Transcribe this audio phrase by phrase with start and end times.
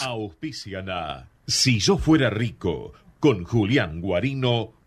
[0.00, 0.86] Auspician
[1.44, 4.77] Si yo fuera rico, con Julián Guarino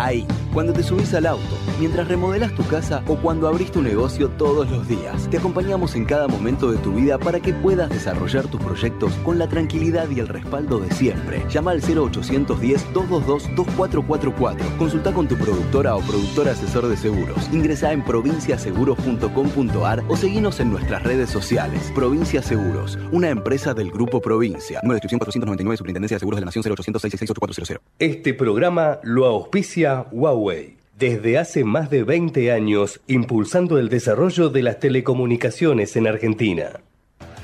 [0.00, 4.30] Ahí, cuando te subís al auto, mientras remodelas tu casa o cuando abrís tu negocio
[4.30, 8.48] todos los días, te acompañamos en cada momento de tu vida para que puedas desarrollar
[8.48, 11.44] tus proyectos con la tranquilidad y el respaldo de siempre.
[11.50, 14.76] Llama al 0810-222-2444.
[14.78, 17.36] Consulta con tu productora o productor asesor de seguros.
[17.52, 21.92] Ingresa en provinciaseguros.com.ar o seguinos en nuestras redes sociales.
[21.94, 24.80] Provincia Seguros, una empresa del Grupo Provincia.
[24.82, 29.26] Número de inscripción 499, Superintendencia de Seguros de la Nación 0800 666 Este programa lo
[29.26, 29.69] auspicia
[30.10, 30.76] Huawei.
[30.98, 36.80] Desde hace más de 20 años, impulsando el desarrollo de las telecomunicaciones en Argentina.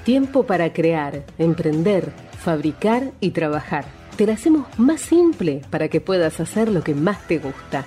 [0.05, 3.85] Tiempo para crear, emprender, fabricar y trabajar.
[4.17, 7.87] Te la hacemos más simple para que puedas hacer lo que más te gusta.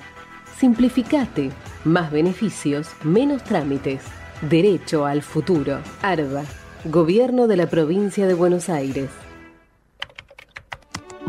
[0.57, 1.51] Simplificate.
[1.83, 4.01] Más beneficios, menos trámites.
[4.49, 5.79] Derecho al futuro.
[6.01, 6.43] ARBA.
[6.85, 9.09] Gobierno de la Provincia de Buenos Aires.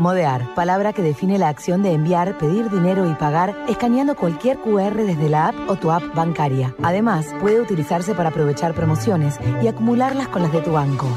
[0.01, 4.95] Modear, palabra que define la acción de enviar, pedir dinero y pagar escaneando cualquier QR
[4.95, 6.75] desde la app o tu app bancaria.
[6.81, 11.07] Además, puede utilizarse para aprovechar promociones y acumularlas con las de tu banco.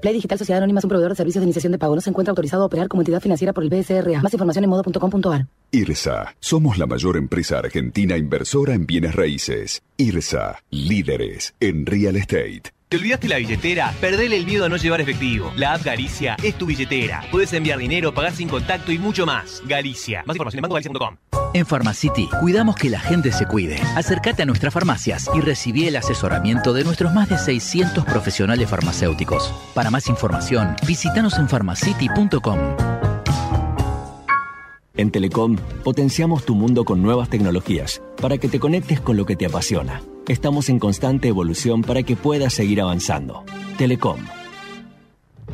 [0.00, 1.94] Play Digital Sociedad Anónima es un proveedor de servicios de iniciación de pago.
[1.94, 4.20] No se encuentra autorizado a operar como entidad financiera por el BSRA.
[4.20, 5.46] Más información en modo.com.ar.
[5.70, 6.34] IRSA.
[6.40, 9.84] Somos la mayor empresa argentina inversora en bienes raíces.
[9.98, 10.58] IRSA.
[10.70, 12.72] Líderes en real estate.
[12.92, 13.94] ¿Te olvidaste la billetera?
[14.02, 15.50] Perdele el miedo a no llevar efectivo.
[15.56, 17.24] La app Galicia es tu billetera.
[17.30, 19.62] Puedes enviar dinero, pagar sin contacto y mucho más.
[19.64, 20.22] Galicia.
[20.26, 21.16] Más información en bancogalicia.com.
[21.54, 23.80] En Pharmacity cuidamos que la gente se cuide.
[23.96, 29.50] Acércate a nuestras farmacias y recibí el asesoramiento de nuestros más de 600 profesionales farmacéuticos.
[29.72, 32.58] Para más información, visítanos en pharmacity.com.
[34.98, 39.34] En Telecom potenciamos tu mundo con nuevas tecnologías para que te conectes con lo que
[39.34, 40.02] te apasiona.
[40.28, 43.44] Estamos en constante evolución para que puedas seguir avanzando.
[43.76, 44.20] Telecom.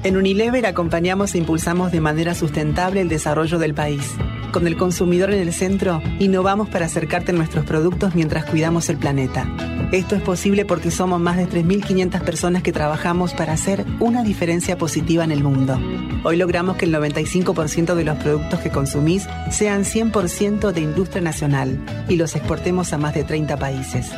[0.04, 4.14] En Unilever acompañamos e impulsamos de manera sustentable el desarrollo del país.
[4.52, 8.98] Con el consumidor en el centro, innovamos para acercarte a nuestros productos mientras cuidamos el
[8.98, 9.46] planeta.
[9.90, 14.76] Esto es posible porque somos más de 3.500 personas que trabajamos para hacer una diferencia
[14.76, 15.80] positiva en el mundo.
[16.24, 21.78] Hoy logramos que el 95% de los productos que consumís sean 100% de industria nacional
[22.08, 24.10] y los exportemos a más de 30 países.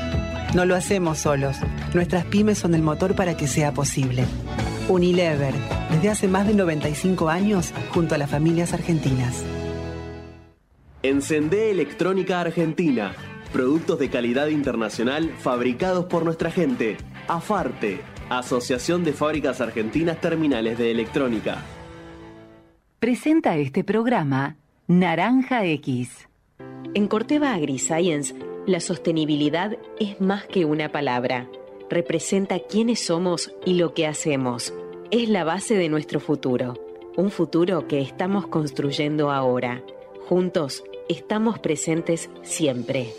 [0.55, 1.57] No lo hacemos solos.
[1.95, 4.25] Nuestras pymes son el motor para que sea posible.
[4.89, 5.55] Unilever,
[5.93, 9.45] desde hace más de 95 años, junto a las familias argentinas.
[11.05, 13.15] Encendé Electrónica Argentina.
[13.53, 16.97] Productos de calidad internacional fabricados por nuestra gente.
[17.29, 21.59] AFARTE, Asociación de Fábricas Argentinas Terminales de Electrónica.
[22.99, 24.57] Presenta este programa
[24.89, 26.29] Naranja X.
[26.93, 28.35] En Corteva AgriScience,
[28.67, 31.49] la sostenibilidad es más que una palabra.
[31.89, 34.73] Representa quiénes somos y lo que hacemos.
[35.11, 36.75] Es la base de nuestro futuro.
[37.17, 39.83] Un futuro que estamos construyendo ahora.
[40.29, 43.13] Juntos estamos presentes siempre.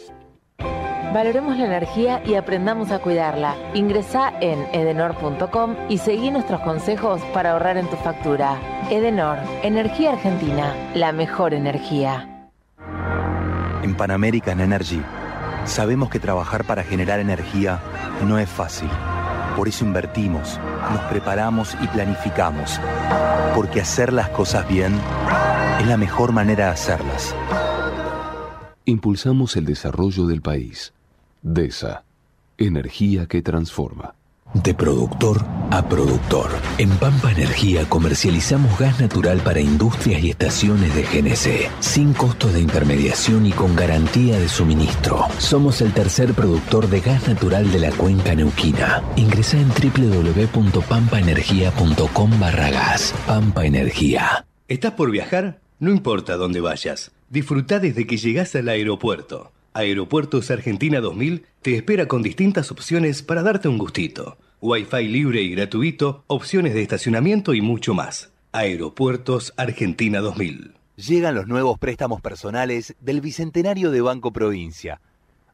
[1.13, 3.57] Valoremos la energía y aprendamos a cuidarla.
[3.73, 8.87] Ingresa en edenor.com y seguí nuestros consejos para ahorrar en tu factura.
[8.89, 12.49] Edenor, Energía Argentina, la mejor energía.
[13.83, 15.01] En Pan American Energy
[15.65, 17.79] sabemos que trabajar para generar energía
[18.27, 18.89] no es fácil.
[19.55, 20.59] Por eso invertimos,
[20.93, 22.79] nos preparamos y planificamos.
[23.55, 24.97] Porque hacer las cosas bien
[25.79, 27.35] es la mejor manera de hacerlas.
[28.85, 30.93] Impulsamos el desarrollo del país.
[31.41, 32.03] DESA.
[32.57, 34.15] Energía que transforma.
[34.53, 36.49] De productor a productor.
[36.77, 42.59] En Pampa Energía comercializamos gas natural para industrias y estaciones de GNC, sin costo de
[42.59, 45.27] intermediación y con garantía de suministro.
[45.37, 49.01] Somos el tercer productor de gas natural de la cuenca neuquina.
[49.15, 53.15] Ingresa en www.pampaenergia.com barra gas.
[53.25, 54.45] Pampa Energía.
[54.67, 55.61] ¿Estás por viajar?
[55.79, 57.11] No importa dónde vayas.
[57.29, 59.53] Disfruta desde que llegas al aeropuerto.
[59.73, 64.37] Aeropuertos Argentina 2000 te espera con distintas opciones para darte un gustito.
[64.59, 68.33] Wi-Fi libre y gratuito, opciones de estacionamiento y mucho más.
[68.51, 70.73] Aeropuertos Argentina 2000.
[70.97, 74.99] Llegan los nuevos préstamos personales del Bicentenario de Banco Provincia.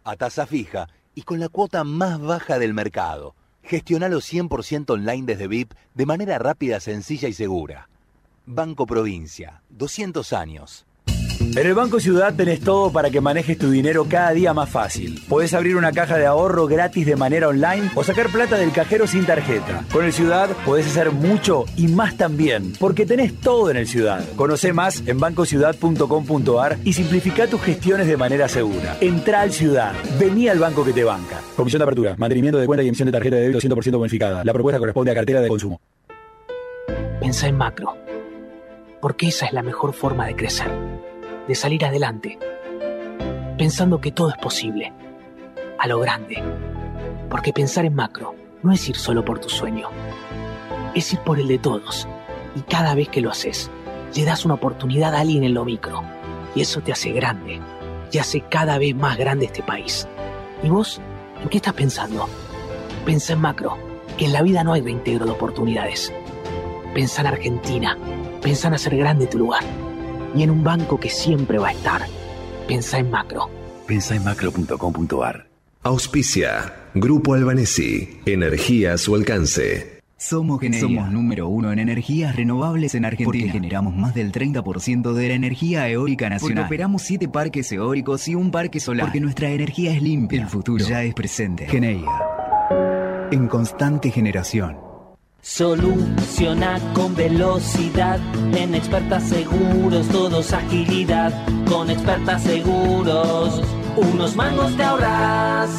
[0.04, 3.36] A tasa fija y con la cuota más baja del mercado.
[3.62, 7.88] Gestionalo 100% online desde VIP de manera rápida, sencilla y segura.
[8.48, 10.87] Banco Provincia, 200 años.
[11.40, 15.22] En el Banco Ciudad tenés todo para que manejes tu dinero cada día más fácil.
[15.28, 19.08] Podés abrir una caja de ahorro gratis de manera online o sacar plata del cajero
[19.08, 19.84] sin tarjeta.
[19.92, 24.24] Con el Ciudad podés hacer mucho y más también, porque tenés todo en el Ciudad.
[24.36, 28.98] Conoce más en bancociudad.com.ar y simplifica tus gestiones de manera segura.
[29.02, 29.94] Entra al Ciudad.
[30.20, 31.42] Vení al banco que te banca.
[31.56, 34.44] Comisión de apertura, mantenimiento de cuenta y emisión de tarjeta de débito 100% bonificada.
[34.44, 35.82] La propuesta corresponde a cartera de consumo.
[37.20, 37.96] Pensá en macro.
[39.02, 40.72] Porque esa es la mejor forma de crecer,
[41.48, 42.38] de salir adelante,
[43.58, 44.94] pensando que todo es posible,
[45.80, 46.44] a lo grande.
[47.30, 49.90] Porque pensar en macro no es ir solo por tu sueño,
[50.94, 52.08] es ir por el de todos.
[52.56, 53.70] Y cada vez que lo haces,
[54.16, 56.04] le das una oportunidad a alguien en lo micro.
[56.56, 57.60] Y eso te hace grande,
[58.12, 60.08] y hace cada vez más grande este país.
[60.64, 61.02] ¿Y vos?
[61.42, 62.28] ¿En qué estás pensando?
[63.06, 63.78] Pensa en macro,
[64.18, 66.12] que en la vida no hay reintegro de oportunidades.
[66.94, 67.98] Pensa en Argentina,
[68.42, 69.64] pensa en hacer grande tu lugar.
[70.38, 72.02] Y en un banco que siempre va a estar.
[72.68, 73.50] Pensa en macro.
[73.88, 75.48] Pensa en macro.com.ar.
[75.82, 76.74] Auspicia.
[76.94, 78.20] Grupo Albanesi.
[78.26, 80.02] Energía a su alcance.
[80.16, 83.46] Somos Somos número uno en energías renovables en Argentina.
[83.46, 86.66] Porque generamos más del 30% de la energía eólica nacional.
[86.66, 89.08] Porque operamos siete parques eólicos y un parque solar.
[89.08, 90.42] Porque nuestra energía es limpia.
[90.42, 91.66] El futuro ya es presente.
[91.68, 92.12] Geneia.
[93.32, 94.87] En constante generación.
[95.42, 98.20] Soluciona con velocidad.
[98.54, 101.34] En expertas seguros, todos agilidad.
[101.68, 103.62] Con expertas seguros,
[103.96, 105.70] unos mangos te ahorras.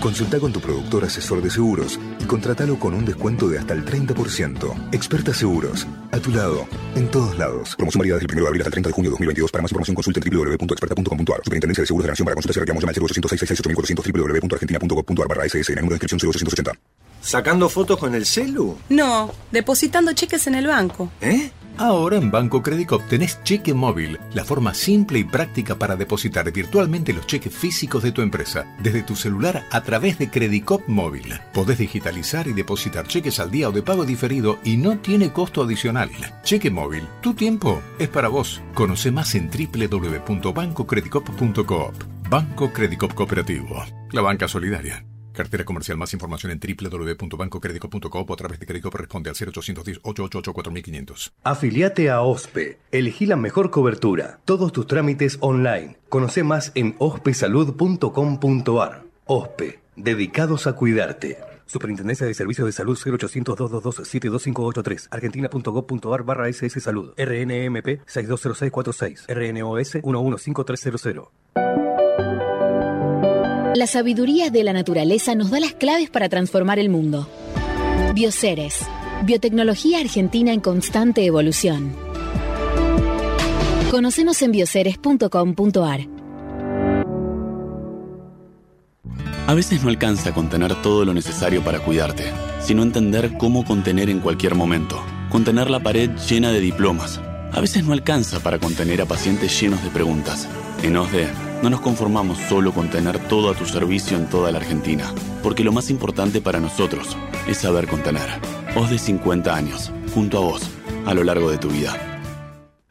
[0.00, 3.84] Consulta con tu productor asesor de seguros y contratalo con un descuento de hasta el
[3.84, 4.90] 30%.
[4.92, 7.74] Experta Seguros, a tu lado, en todos lados.
[7.76, 9.50] Promoción válida desde el 1 de abril hasta el 30 de junio de 2022.
[9.50, 11.40] Para más información consulta en www.experta.com.ar.
[11.42, 15.46] Superintendencia de Seguros de la Nación para consultas y reclamos llama al 0800 www.argentina.gov.ar barra
[15.46, 17.05] SS en el número de inscripción 0880.
[17.20, 18.78] ¿Sacando fotos con el celu?
[18.88, 21.10] No, depositando cheques en el banco.
[21.20, 21.50] ¿Eh?
[21.78, 27.12] Ahora en Banco Credicop tenés cheque móvil, la forma simple y práctica para depositar virtualmente
[27.12, 31.38] los cheques físicos de tu empresa, desde tu celular a través de Credicop Móvil.
[31.52, 35.62] Podés digitalizar y depositar cheques al día o de pago diferido y no tiene costo
[35.62, 36.08] adicional.
[36.44, 38.62] Cheque móvil, tu tiempo es para vos.
[38.72, 41.94] Conoce más en www.bancocredicop.coop.
[42.30, 45.04] Banco Credicop Cooperativo, la banca solidaria.
[45.36, 45.96] Cartera comercial.
[45.96, 51.30] Más información en www.bancocredico.com o a través de crédito corresponde al 0810-888-4500.
[51.44, 52.78] Afiliate a OSPE.
[52.90, 54.40] Elegí la mejor cobertura.
[54.44, 55.98] Todos tus trámites online.
[56.08, 59.02] Conoce más en ospesalud.com.ar.
[59.26, 59.78] OSPE.
[59.96, 61.36] Dedicados a cuidarte.
[61.66, 65.08] Superintendencia de Servicios de Salud 0800-222-72583.
[65.10, 67.12] Argentina.gov.ar barra SS Salud.
[67.16, 69.26] RNMP 620646.
[69.28, 71.28] RNOS 115300.
[73.76, 77.28] La sabiduría de la naturaleza nos da las claves para transformar el mundo.
[78.14, 78.78] Bioceres,
[79.24, 81.94] biotecnología argentina en constante evolución.
[83.90, 86.08] Conocenos en bioceres.com.ar.
[89.46, 94.20] A veces no alcanza contener todo lo necesario para cuidarte, sino entender cómo contener en
[94.20, 94.98] cualquier momento.
[95.28, 97.20] Contener la pared llena de diplomas.
[97.52, 100.48] A veces no alcanza para contener a pacientes llenos de preguntas.
[100.82, 104.58] En OSDE no nos conformamos solo con tener todo a tu servicio en toda la
[104.58, 105.12] Argentina,
[105.42, 107.16] porque lo más importante para nosotros
[107.46, 108.28] es saber contener.
[108.74, 110.62] OSDE 50 años, junto a vos,
[111.06, 112.16] a lo largo de tu vida.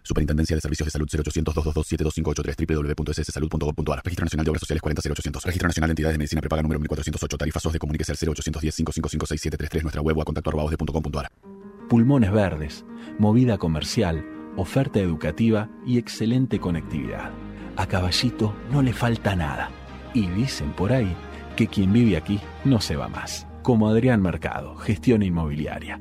[0.06, 5.88] Superintendencia de Servicios de Salud 0800-222-72583 www.sssalud.gov.ar Registro Nacional de Obras Sociales 40800 Registro Nacional
[5.88, 10.18] de Entidades de Medicina Prepaga número 1408 Tarifa SOS de Comuníquese al 0810-555-6733 Nuestra web
[10.20, 11.32] o a contacto arroba osde.com.ar
[11.90, 12.86] Pulmones verdes,
[13.20, 14.26] movida comercial,
[14.58, 17.32] oferta educativa y excelente conectividad.
[17.78, 19.70] A Caballito no le falta nada.
[20.14, 21.16] Y dicen por ahí
[21.56, 23.48] que quien vive aquí no se va más.
[23.62, 26.00] Como Adrián Mercado, gestión inmobiliaria.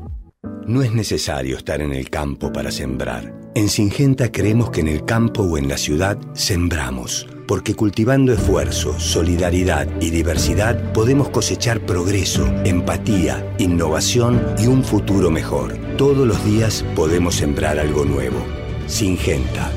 [0.66, 3.34] No es necesario estar en el campo para sembrar.
[3.56, 9.00] En Singenta creemos que en el campo o en la ciudad sembramos porque cultivando esfuerzo,
[9.00, 15.78] solidaridad y diversidad podemos cosechar progreso, empatía, innovación y un futuro mejor.
[15.98, 18.44] Todos los días podemos sembrar algo nuevo.
[18.88, 19.72] Singenta.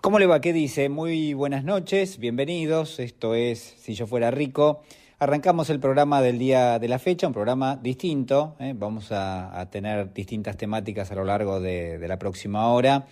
[0.00, 0.40] ¿Cómo le va?
[0.40, 0.88] ¿Qué dice?
[0.88, 2.98] Muy buenas noches, bienvenidos.
[2.98, 4.82] Esto es Si yo fuera rico.
[5.22, 8.56] Arrancamos el programa del día de la fecha, un programa distinto.
[8.58, 8.74] ¿eh?
[8.76, 13.06] Vamos a, tener distintas temáticas a lo largo de, la próxima hora.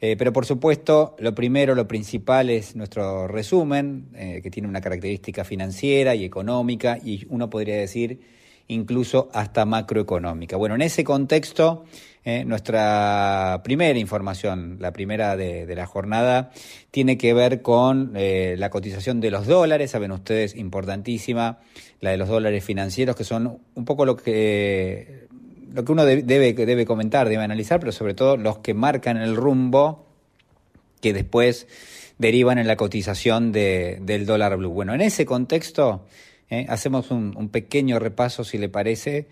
[0.00, 4.80] Eh, pero por supuesto, lo primero, lo principal es nuestro resumen, eh, que tiene una
[4.80, 8.20] característica financiera y económica y uno podría decir
[8.68, 10.56] incluso hasta macroeconómica.
[10.56, 11.84] Bueno, en ese contexto,
[12.26, 16.50] eh, nuestra primera información, la primera de, la jornada,
[16.90, 21.60] tiene que ver con la cotización de los dólares, saben ustedes, importantísima,
[22.00, 25.26] la de los dólares financieros, que son un poco lo que
[25.72, 29.36] lo que uno debe, debe comentar, debe analizar, pero sobre todo los que marcan el
[29.36, 30.06] rumbo
[31.00, 31.68] que después
[32.18, 34.70] derivan en la cotización de, del dólar blue.
[34.70, 36.06] Bueno, en ese contexto
[36.48, 39.26] eh, hacemos un, pequeño repaso, si le parece,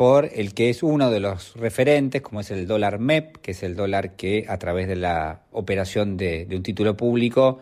[0.00, 3.62] por el que es uno de los referentes, como es el dólar MEP, que es
[3.62, 7.58] el dólar que a través de la operación de, un título público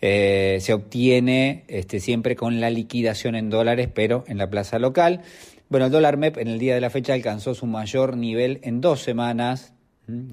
[0.00, 5.20] eh, se obtiene este, siempre con la liquidación en dólares, pero en la plaza local.
[5.68, 8.80] Bueno, el dólar MEP en el día de la fecha alcanzó su mayor nivel en
[8.80, 9.74] dos semanas,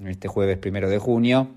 [0.06, 1.50] este jueves primero de junio,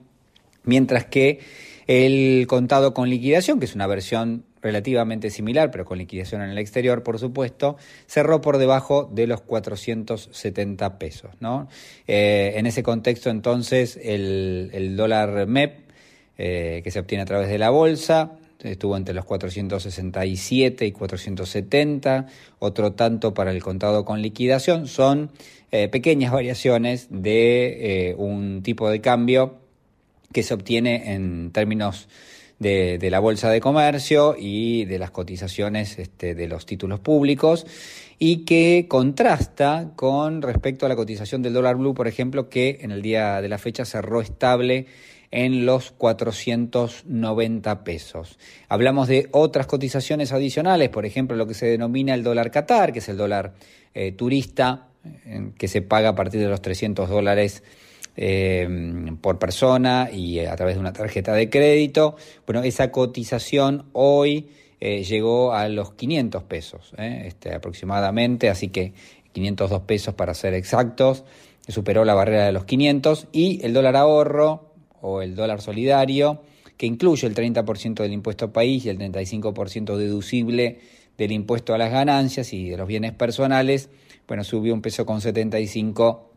[0.65, 1.39] mientras que
[1.87, 6.57] el contado con liquidación, que es una versión relativamente similar, pero con liquidación en el
[6.57, 11.29] exterior, por supuesto, cerró por debajo de los 470 pesos.
[11.39, 11.67] ¿no?
[12.07, 15.81] Eh, en ese contexto, entonces, el, dólar MEP,
[16.39, 22.25] eh, que se obtiene a través de la bolsa, estuvo entre los 467 y 470,
[22.57, 25.29] otro tanto para el contado con liquidación, son
[25.72, 29.60] eh, pequeñas variaciones de un tipo de cambio
[30.34, 32.07] que se obtiene en términos
[32.59, 37.65] de, la bolsa de comercio y de las cotizaciones este, de los títulos públicos
[38.17, 42.91] y que contrasta con respecto a la cotización del dólar blue, por ejemplo, que en
[42.91, 44.88] el día de la fecha cerró estable
[45.31, 48.39] en los 490 pesos.
[48.69, 53.00] Hablamos de otras cotizaciones adicionales, por ejemplo, lo que se denomina el dólar Qatar, que
[53.00, 53.53] es el dólar
[53.93, 54.88] eh, turista,
[55.57, 57.63] que se paga a partir de los 300 dólares
[58.17, 58.67] eh,
[59.22, 62.15] por persona y a través de una tarjeta de crédito.
[62.45, 68.93] Bueno, esa cotización hoy eh, llegó a los 500 pesos este, aproximadamente, así que
[69.31, 71.24] 502 pesos para ser exactos,
[71.67, 76.41] superó la barrera de los 500 y el dólar ahorro o el dólar solidario,
[76.77, 80.79] que incluye el 30% del impuesto país y el 35% deducible
[81.17, 83.89] del impuesto a las ganancias y de los bienes personales,
[84.27, 86.35] bueno, subió un peso con 75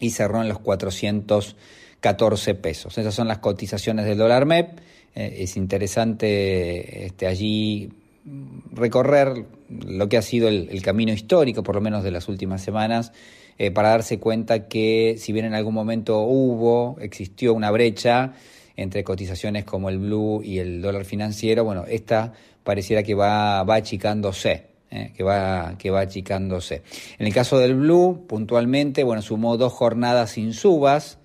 [0.00, 1.56] y cerró en los 414
[2.00, 2.96] 14 pesos.
[2.98, 4.78] Esas son las cotizaciones del dólar MEP.
[5.14, 7.90] Eh, es interesante este, allí
[8.72, 13.12] recorrer lo que ha sido el, camino histórico, por lo menos de las últimas semanas,
[13.58, 18.34] eh, para darse cuenta que si bien en algún momento hubo, existió una brecha
[18.76, 22.32] entre cotizaciones como el blue y el dólar financiero, bueno, esta
[22.64, 24.69] pareciera que va, va achicándose.
[24.92, 26.82] Eh, que, va, que va achicándose.
[27.20, 31.18] En el caso del Blue, puntualmente, bueno, sumó dos jornadas sin subas.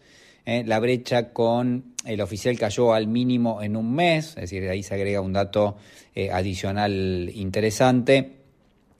[0.45, 4.83] Eh, la brecha con el oficial cayó al mínimo en un mes, es decir, ahí
[4.83, 5.77] se agrega un dato
[6.13, 8.33] eh, adicional interesante.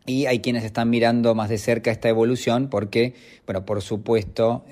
[0.08, 3.14] Y hay quienes están mirando más de cerca esta evolución porque,
[3.46, 4.66] bueno, por supuesto,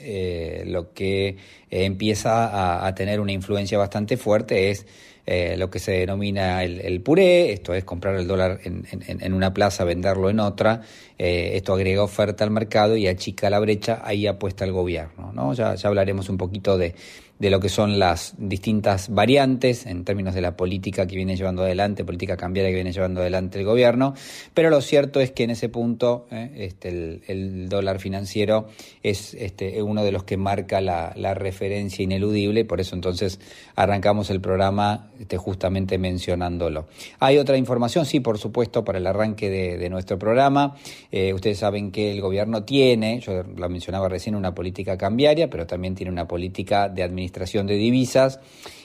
[0.65, 1.37] lo que
[1.71, 4.85] empieza a, tener una influencia bastante fuerte es
[5.25, 9.85] eh, lo que se denomina el, puré, esto es comprar el dólar en, una plaza,
[9.85, 10.81] venderlo en otra,
[11.17, 15.31] eh, esto agrega oferta al mercado y achica la brecha, ahí apuesta el gobierno.
[15.33, 15.53] ¿no?
[15.53, 16.95] Ya, ya hablaremos un poquito de,
[17.39, 21.63] de lo que son las distintas variantes en términos de la política que viene llevando
[21.63, 24.13] adelante, política cambiaria que viene llevando adelante el gobierno,
[24.53, 28.67] pero lo cierto es que en ese punto eh, este, el, dólar financiero
[29.01, 33.39] es este, uno de los que marca la, referencia ineludible, por eso entonces
[33.75, 36.85] arrancamos el programa este, justamente mencionándolo.
[37.19, 40.75] Hay otra información, sí, por supuesto, para el arranque de, nuestro programa.
[41.11, 45.67] Eh, ustedes saben que el gobierno tiene, yo lo mencionaba recién, una política cambiaria, pero
[45.67, 48.39] también tiene una política de administración de divisas.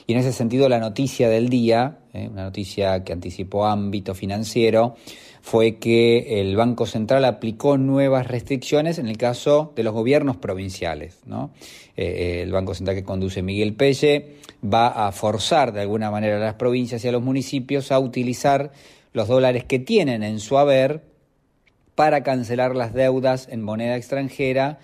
[0.06, 4.96] Y en ese sentido la noticia del día, eh, una noticia que anticipó ámbito financiero,
[5.42, 11.20] fue que el Banco Central aplicó nuevas restricciones en el caso de los gobiernos provinciales.
[11.26, 11.50] ¿no?
[11.96, 16.36] Eh, eh, el Banco Central que conduce Miguel Pelle va a forzar de alguna manera
[16.36, 18.72] a las provincias y a los municipios a utilizar
[19.12, 21.02] los dólares que tienen en su haber
[21.94, 24.78] para cancelar las deudas en moneda extranjera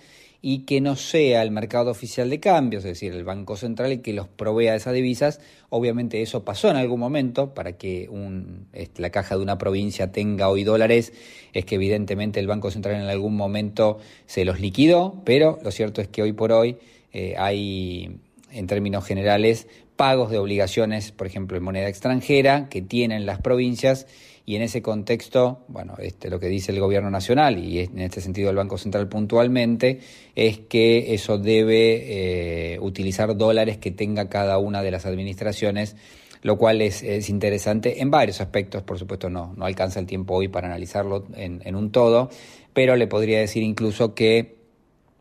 [0.47, 4.03] y que no sea el mercado oficial de cambios, es decir, el Banco Central el
[4.03, 5.41] que los provea esas divisas.
[5.69, 10.11] Obviamente eso pasó en algún momento para que un, este, la caja de una provincia
[10.11, 11.13] tenga hoy dólares,
[11.51, 15.99] es que evidentemente el Banco Central en algún momento se los liquidó, pero lo cierto
[15.99, 16.77] es que hoy por hoy
[17.11, 18.19] eh, hay,
[18.51, 24.05] en términos generales, pagos de obligaciones, por ejemplo, en moneda extranjera, que tienen las provincias
[24.45, 28.21] y en ese contexto, bueno, este, lo que dice el Gobierno Nacional y en este
[28.21, 29.99] sentido el Banco Central puntualmente
[30.35, 35.95] es que eso debe eh, utilizar dólares que tenga cada una de las administraciones
[36.43, 40.47] lo cual es, interesante en varios aspectos, por supuesto no, no alcanza el tiempo hoy
[40.47, 42.29] para analizarlo en, un todo,
[42.71, 44.53] pero le podría decir incluso que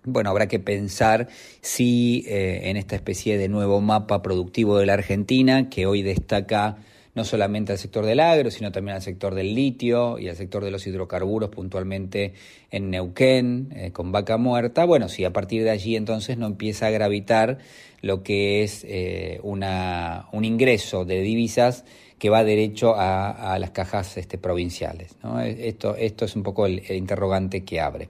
[0.03, 1.29] bueno, habrá que pensar
[1.63, 6.77] si eh, en esta especie de nuevo mapa productivo de la Argentina, que hoy destaca
[7.15, 10.65] no solamente al sector del agro, sino también al sector del litio y al sector
[10.65, 12.35] de los hidrocarburos, puntualmente
[12.71, 14.85] en Neuquén, eh, con vaca muerta.
[14.85, 17.59] Bueno, si a partir de allí entonces no empieza a gravitar
[18.03, 21.85] lo que es eh, una, un ingreso de divisas
[22.19, 25.15] que va derecho a, las cajas este, provinciales.
[25.59, 28.09] Esto, esto es un poco el, interrogante que abre.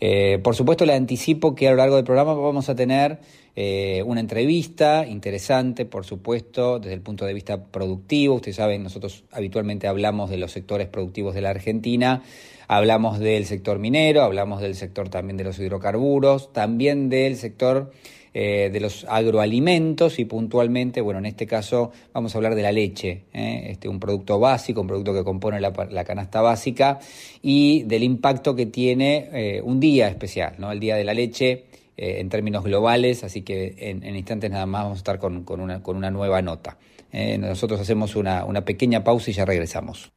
[0.00, 3.20] Eh, por supuesto, le anticipo que a lo largo del programa vamos a tener
[3.54, 8.36] eh, una entrevista interesante, por supuesto, desde el punto de vista productivo.
[8.36, 12.22] Ustedes saben, nosotros habitualmente hablamos de los sectores productivos de la Argentina,
[12.66, 17.92] hablamos del sector minero, hablamos del sector también de los hidrocarburos, también del sector
[18.32, 22.72] eh, de los agroalimentos y puntualmente, bueno, en este caso vamos a hablar de la
[22.72, 23.66] leche, ¿eh?
[23.72, 27.00] este, un producto básico, un producto que compone la, canasta básica
[27.42, 30.72] y del impacto que tiene un día especial, ¿no?
[30.72, 31.64] El Día de la Leche
[31.96, 35.82] eh, en términos globales, así que en, instantes nada más vamos a estar con, una,
[35.82, 36.78] con una, nueva nota.
[37.12, 40.12] Eh, nosotros hacemos una, pequeña pausa y ya regresamos.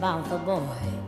[0.00, 1.07] about boy.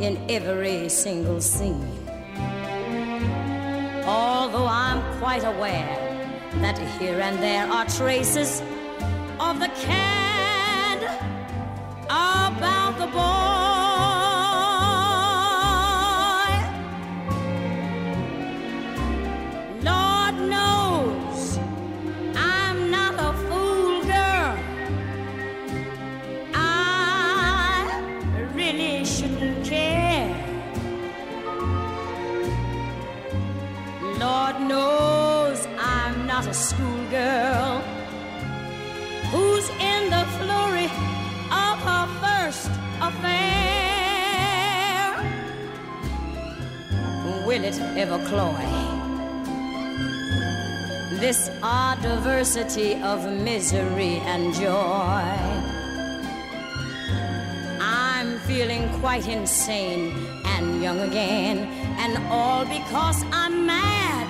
[0.00, 1.88] in every single scene.
[4.06, 5.96] Although I'm quite aware
[6.60, 8.60] that here and there are traces
[9.40, 10.13] of the cad
[51.18, 55.24] This odd diversity of misery and joy.
[57.80, 61.58] I'm feeling quite insane and young again,
[61.98, 64.28] and all because I'm mad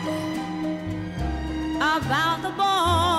[1.76, 3.13] about the boy.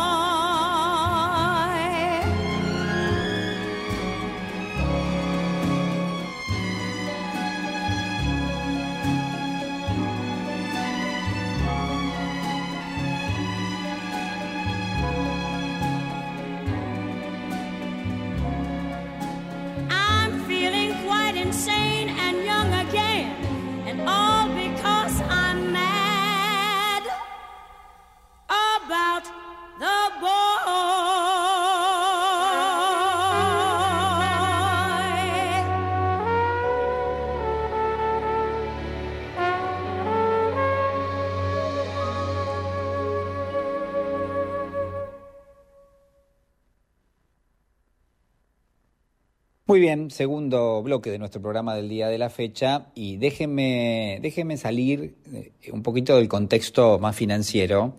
[49.75, 54.55] Muy bien, segundo bloque de nuestro programa del día de la fecha y déjenme, déjenme
[54.55, 57.93] salir eh, un poquito del contexto más financiero.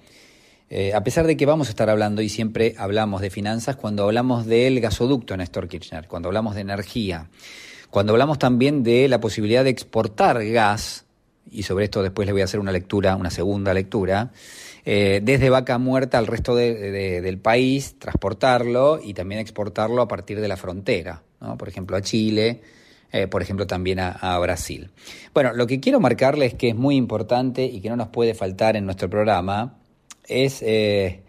[0.70, 4.04] Eh, a pesar de que vamos a estar hablando y siempre hablamos de finanzas cuando
[4.04, 7.28] hablamos del gasoducto Néstor Kirchner, cuando hablamos de energía,
[7.90, 11.04] cuando hablamos también de la posibilidad de exportar gas,
[11.50, 14.30] y sobre esto después le voy a hacer una lectura, una segunda lectura,
[14.88, 20.06] eh, desde Vaca Muerta al resto de- de- del país, transportarlo y también exportarlo a
[20.08, 21.22] partir de la frontera,
[21.58, 22.60] por ejemplo a Chile,
[23.12, 24.90] eh, por ejemplo también a, Brasil.
[25.34, 28.76] Bueno, lo que quiero marcarles que es muy importante y que no nos puede faltar
[28.76, 29.76] en nuestro programa
[30.28, 31.22] es eh,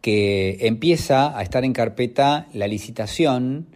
[0.00, 3.66] que empieza a estar en carpeta la licitación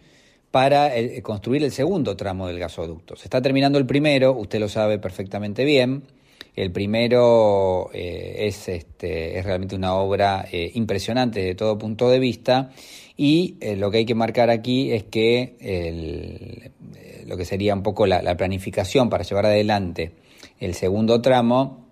[0.49, 3.15] para eh, construir el segundo tramo del gasoducto.
[3.15, 6.03] Se está terminando el primero, usted lo sabe perfectamente bien.
[6.55, 12.19] El primero eh, es, este, es realmente una obra eh, impresionante desde todo punto de
[12.19, 12.71] vista
[13.15, 16.71] y eh, lo que hay que marcar aquí es que
[17.25, 20.11] lo que sería un poco la, la planificación para llevar adelante
[20.59, 21.85] el segundo tramo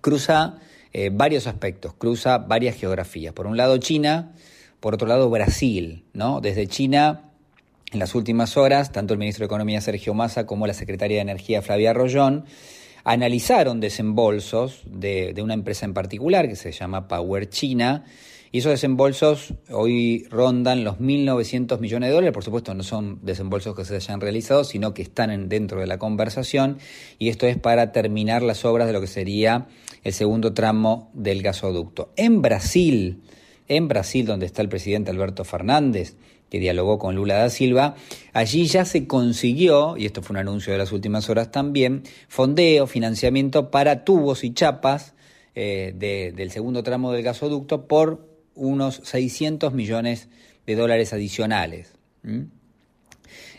[0.00, 0.58] cruza
[1.10, 3.34] varios aspectos, cruza varias geografías.
[3.34, 4.32] Por un lado China,
[4.78, 6.40] por otro lado Brasil, ¿no?
[6.40, 7.32] Desde China
[7.90, 11.22] en las últimas horas, tanto el ministro de Economía Sergio Massa como la secretaria de
[11.22, 12.44] Energía Flavia Rollón
[13.04, 18.04] analizaron desembolsos de, de una empresa en particular que se llama Power China.
[18.50, 22.32] Y esos desembolsos hoy rondan los 1.900 millones de dólares.
[22.32, 25.88] Por supuesto, no son desembolsos que se hayan realizado, sino que están en- dentro de
[25.88, 26.78] la conversación.
[27.18, 29.66] Y esto es para terminar las obras de lo que sería
[30.04, 32.12] el segundo tramo del gasoducto.
[32.16, 33.22] En Brasil,
[33.66, 36.14] en Brasil, donde está el presidente Alberto Fernández,
[36.50, 37.96] que dialogó con Lula da Silva,
[38.32, 42.86] allí ya se consiguió, y esto fue un anuncio de las últimas horas también, fondeo,
[42.86, 45.14] financiamiento para tubos y chapas
[45.56, 50.28] eh, de- del segundo tramo del gasoducto por unos 600 millones
[50.66, 51.92] de dólares adicionales.
[52.22, 52.42] ¿Mm?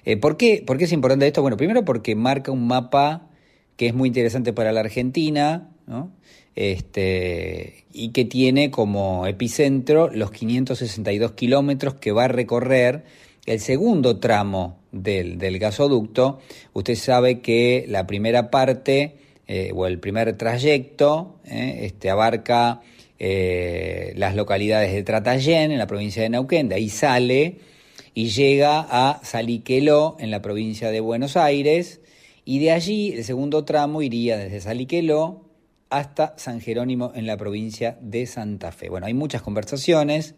[0.06, 1.42] Eh, ¿por, qué, ¿Por qué es importante esto?
[1.42, 3.28] Bueno, primero porque marca un mapa
[3.76, 6.12] que es muy interesante para la Argentina, ¿no?
[6.56, 13.04] Este, y que tiene como epicentro los 562 kilómetros que va a recorrer
[13.46, 16.40] el segundo tramo del, del gasoducto.
[16.74, 19.16] Usted sabe que la primera parte
[19.48, 22.82] eh, o el primer trayecto eh, este, abarca
[23.20, 27.60] eh, las localidades de Tratayén, en la provincia de Neuquén, de ahí sale
[28.16, 32.02] y llega a Saliqueló, en la provincia de Buenos Aires,
[32.44, 35.45] y de allí el segundo tramo iría desde Saliqueló
[35.90, 38.90] hasta San Jerónimo, en la provincia de Santa Fe.
[38.90, 40.36] Bueno, hay muchas conversaciones,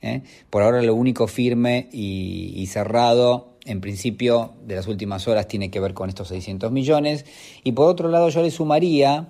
[0.00, 0.22] ¿eh?
[0.50, 5.80] por ahora lo único firme y, cerrado, en principio, de las últimas horas tiene que
[5.80, 7.24] ver con estos 600 millones,
[7.64, 9.28] y por otro lado yo le sumaría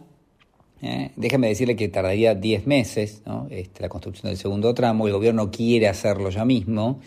[0.83, 1.13] ¿eh?
[1.17, 3.47] Déjeme decirle que tardaría 10 meses ¿no?
[3.51, 5.07] este, la construcción del segundo tramo.
[5.07, 7.01] El gobierno quiere hacerlo ya mismo,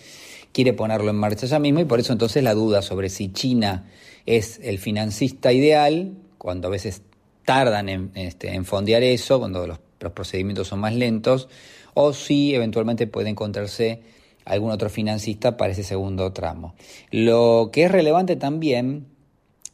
[0.51, 3.85] quiere ponerlo en marcha ya mismo y por eso entonces la duda sobre si China
[4.25, 7.03] es el financista ideal, cuando a veces
[7.45, 11.47] tardan en, este, en fondear eso, cuando los, los procedimientos son más lentos,
[11.93, 14.01] o si eventualmente puede encontrarse
[14.43, 16.75] algún otro financista para ese segundo tramo.
[17.12, 19.08] Lo que es relevante también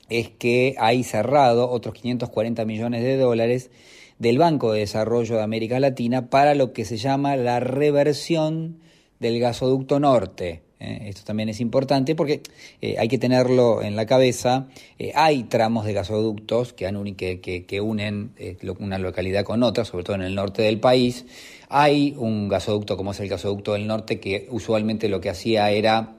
[0.09, 3.71] es que hay cerrado otros 540 millones de dólares
[4.19, 8.79] del Banco de Desarrollo de América Latina para lo que se llama la reversión
[9.19, 10.61] del gasoducto norte.
[10.81, 11.03] ¿Eh?
[11.07, 12.41] esto también es importante porque
[12.81, 14.67] eh, hay que tenerlo en la cabeza.
[14.99, 18.33] Eh, hay tramos de gasoductos que, que, que unen
[18.79, 21.25] una localidad con otra, sobre todo en el norte del país.
[21.69, 26.15] Hay un gasoducto como es el gasoducto del norte que usualmente lo que hacía era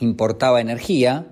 [0.00, 1.26] importaba energía,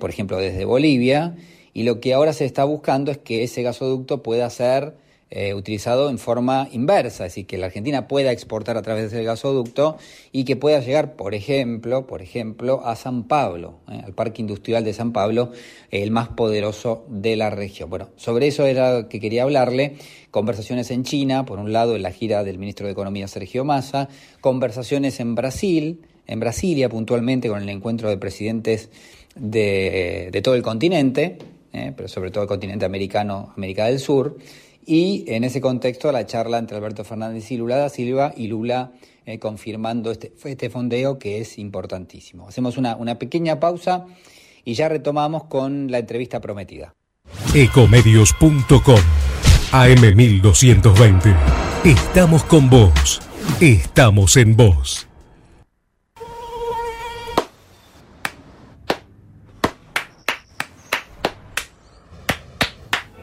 [0.00, 1.36] por ejemplo desde Bolivia,
[1.74, 4.94] y lo que ahora se está buscando es que ese gasoducto pueda ser
[5.36, 9.96] eh, utilizado en forma inversa, decir, que la Argentina pueda exportar a través del gasoducto
[10.30, 14.84] y que pueda llegar, por ejemplo, por ejemplo, a San Pablo, eh, al Parque Industrial
[14.84, 15.50] de San Pablo,
[15.90, 17.90] el más poderoso de la región.
[17.90, 19.96] Bueno, sobre eso era que quería hablarle.
[20.30, 24.08] Conversaciones en China, por un lado, en la gira del ministro de Economía Sergio Massa,
[24.40, 28.88] conversaciones en Brasil, en Brasilia puntualmente, con el encuentro de presidentes
[29.34, 31.38] de, todo el continente,
[31.72, 34.36] eh, pero sobre todo el continente americano, América del Sur,
[34.86, 38.92] y en ese contexto la charla entre Alberto Fernández y Lula da Silva y Lula
[39.26, 42.48] eh, confirmando este, este fondeo que es importantísimo.
[42.48, 44.06] Hacemos una, una pequeña pausa
[44.64, 46.94] y ya retomamos con la entrevista prometida.
[47.54, 49.00] Ecomedios.com
[49.72, 51.34] AM1220.
[51.84, 53.20] Estamos con vos.
[53.60, 55.08] Estamos en vos.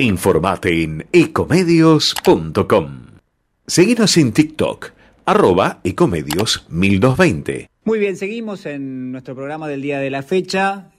[0.00, 2.88] Informate en ecomedios.com.
[3.66, 4.92] Seguinos en TikTok,
[5.24, 7.68] arroba ecomedios 1220.
[7.82, 10.92] Muy bien, seguimos en nuestro programa del día de la fecha,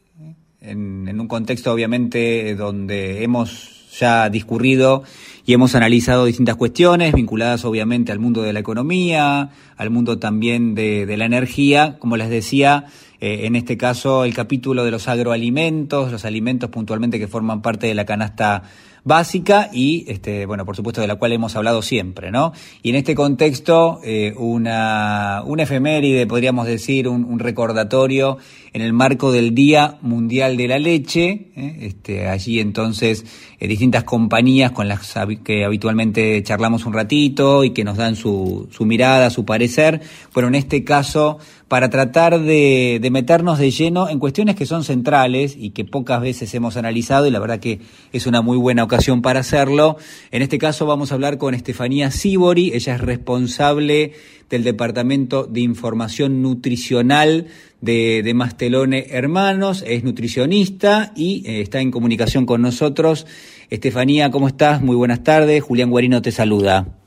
[0.59, 5.03] en, un contexto obviamente donde hemos ya discurrido
[5.45, 10.75] y hemos analizado distintas cuestiones vinculadas obviamente al mundo de la economía, al mundo también
[10.75, 12.87] de, de la energía, como les decía,
[13.21, 17.87] eh, en este caso el capítulo de los agroalimentos, los alimentos puntualmente que forman parte
[17.87, 18.63] de la canasta
[19.03, 22.53] básica y, este, bueno, por supuesto, de la cual hemos hablado siempre, ¿no?
[22.83, 28.37] Y en este contexto, eh, una, una efeméride, podríamos decir, un, recordatorio
[28.73, 31.51] en el marco del Día Mundial de la Leche.
[31.55, 31.77] ¿eh?
[31.81, 33.25] Este, allí entonces
[33.59, 38.67] eh, distintas compañías con las que habitualmente charlamos un ratito y que nos dan su,
[38.71, 40.01] su mirada, su parecer.
[40.33, 44.83] Bueno, en este caso para tratar de, de, meternos de lleno en cuestiones que son
[44.83, 47.79] centrales y que pocas veces hemos analizado y la verdad que
[48.11, 49.95] es una muy buena ocasión para hacerlo.
[50.31, 54.13] En este caso vamos a hablar con Estefanía Sibori, ella es responsable
[54.49, 57.45] del Departamento de Información Nutricional
[57.81, 63.27] de, de Mastelone Hermanos, es nutricionista y eh, está en comunicación con nosotros.
[63.69, 64.81] Estefanía, ¿cómo estás?
[64.81, 65.63] Muy buenas tardes.
[65.63, 66.98] Julián Guarino te saluda.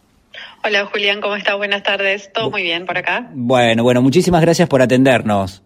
[0.65, 1.57] Hola Julián, ¿cómo estás?
[1.57, 2.31] Buenas tardes.
[2.33, 3.29] ¿Todo muy bien por acá?
[3.35, 5.61] Bueno, bueno, muchísimas gracias por atendernos.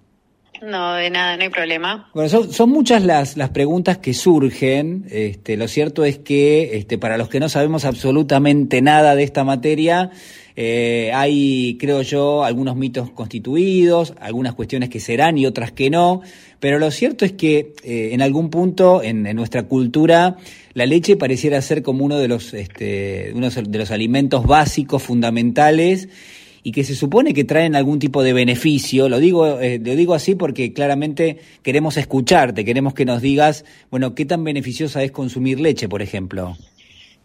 [0.63, 2.11] No, de nada, no hay problema.
[2.15, 5.05] Bueno, son, muchas las, las preguntas que surgen.
[5.11, 9.45] Este, lo cierto es que este, para los que no sabemos absolutamente nada de esta
[9.45, 10.11] materia,
[10.57, 16.23] eh, hay, creo yo, algunos mitos constituidos, algunas cuestiones que serán y otras que no,
[16.59, 20.39] pero lo cierto es que eh, en algún punto en, nuestra cultura
[20.77, 26.11] la leche pareciera ser como uno de los, este, uno de los alimentos básicos, fundamentales,
[26.62, 29.09] y que se supone que traen algún tipo de beneficio.
[29.09, 34.15] Lo digo, eh, lo digo así porque claramente queremos escucharte, queremos que nos digas, bueno,
[34.15, 36.59] qué tan beneficiosa es consumir leche, por ejemplo.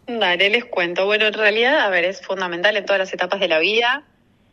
[0.06, 1.04] Dale, les cuento.
[1.04, 4.02] Bueno, en realidad, a ver, es fundamental en todas las etapas de la vida.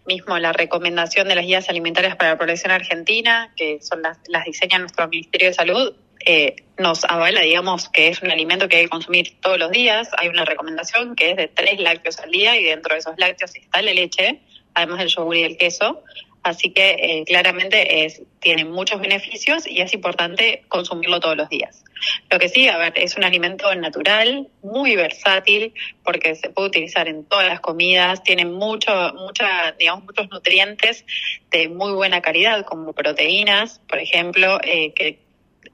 [0.07, 4.43] Mismo la recomendación de las guías alimentarias para la población argentina, que son las, las
[4.43, 5.93] diseña nuestro Ministerio de Salud,
[6.25, 10.09] eh, nos avala, digamos, que es un alimento que hay que consumir todos los días.
[10.17, 13.55] Hay una recomendación que es de tres lácteos al día y dentro de esos lácteos
[13.55, 14.39] está la leche,
[14.73, 16.03] además del yogur y el queso.
[16.41, 21.83] Así que eh, claramente es, tiene muchos beneficios y es importante consumirlo todos los días.
[22.29, 27.09] Lo que sí, a ver, es un alimento natural, muy versátil, porque se puede utilizar
[27.09, 31.05] en todas las comidas, tiene mucho, mucha, digamos, muchos nutrientes
[31.51, 35.19] de muy buena calidad, como proteínas, por ejemplo, eh, que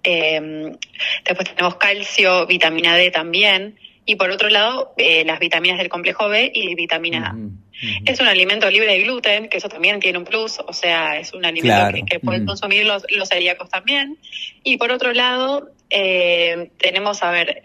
[0.05, 0.77] eh,
[1.25, 6.29] después tenemos calcio, vitamina D también, y por otro lado, eh, las vitaminas del complejo
[6.29, 7.35] B y vitamina A.
[8.05, 11.33] Es un alimento libre de gluten, que eso también tiene un plus, o sea, es
[11.33, 14.17] un alimento que, pueden consumir los, los celíacos también.
[14.63, 17.63] Y por otro lado, eh, tenemos, a ver,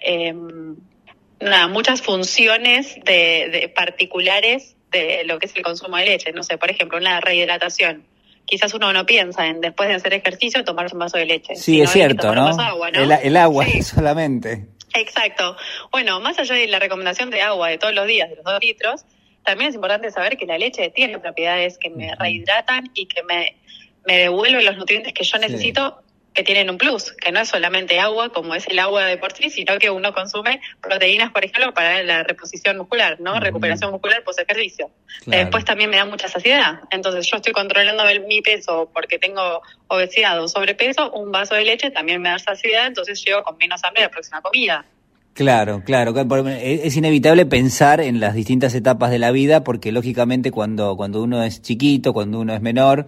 [1.40, 6.32] nada, muchas funciones de, de, particulares de lo que es el consumo de leche.
[6.32, 8.04] No sé, por ejemplo, una rehidratación
[8.50, 11.54] quizás uno no piensa en después de hacer ejercicio tomarse un vaso de leche.
[11.54, 12.48] Sí, es cierto, ¿no?
[12.48, 13.00] agua, ¿no?
[13.00, 13.82] El, el agua Sí.
[13.82, 14.66] solamente.
[14.92, 15.56] Exacto.
[15.92, 18.58] Bueno, más allá de la recomendación de agua de todos los días, de los dos
[18.60, 19.04] litros,
[19.44, 23.56] también es importante saber que la leche tiene propiedades que me rehidratan y que me,
[24.04, 27.98] me devuelven los nutrientes que yo necesito, que tienen un plus, que no es solamente
[27.98, 31.74] agua, como es el agua de por sí, sino que uno consume proteínas, por ejemplo,
[31.74, 33.38] para la reposición muscular, ¿no?
[33.40, 34.90] Recuperación muscular post ejercicio.
[35.24, 35.42] Claro.
[35.42, 36.80] Después también me da mucha saciedad.
[36.90, 41.64] Entonces yo estoy controlando el- mi peso porque tengo obesidad o sobrepeso, un vaso de
[41.64, 44.84] leche también me da saciedad, entonces llego con menos hambre a la próxima comida.
[45.32, 46.12] Claro, claro.
[46.12, 50.96] claro, porque Es inevitable pensar en las distintas etapas de la vida porque lógicamente cuando,
[50.96, 53.06] cuando uno es chiquito, cuando uno es menor,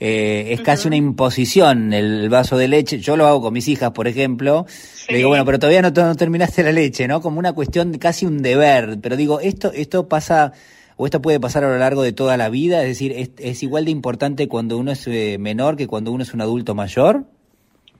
[0.00, 3.00] eh, es casi una imposición el vaso de leche.
[3.00, 4.66] Yo lo hago con mis hijas, por ejemplo.
[5.08, 7.20] Le digo, bueno, pero todavía no, no terminaste la leche, ¿no?
[7.20, 8.98] Como una cuestión, de casi un deber.
[9.00, 10.52] Pero digo, esto, esto pasa,
[10.96, 13.62] o esto puede pasar a lo largo de toda la vida, es decir, es, es
[13.62, 17.26] igual de importante cuando uno es eh, menor que cuando uno es un adulto mayor.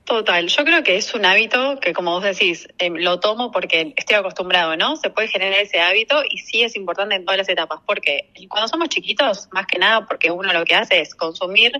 [0.04, 3.94] Total, yo creo que es un hábito que, como vos decís, eh, lo tomo porque
[3.96, 4.96] estoy acostumbrado, ¿no?
[4.96, 8.68] Se puede generar ese hábito y sí es importante en todas las etapas, porque cuando
[8.68, 11.72] somos chiquitos, más que nada, porque uno lo que hace es consumir,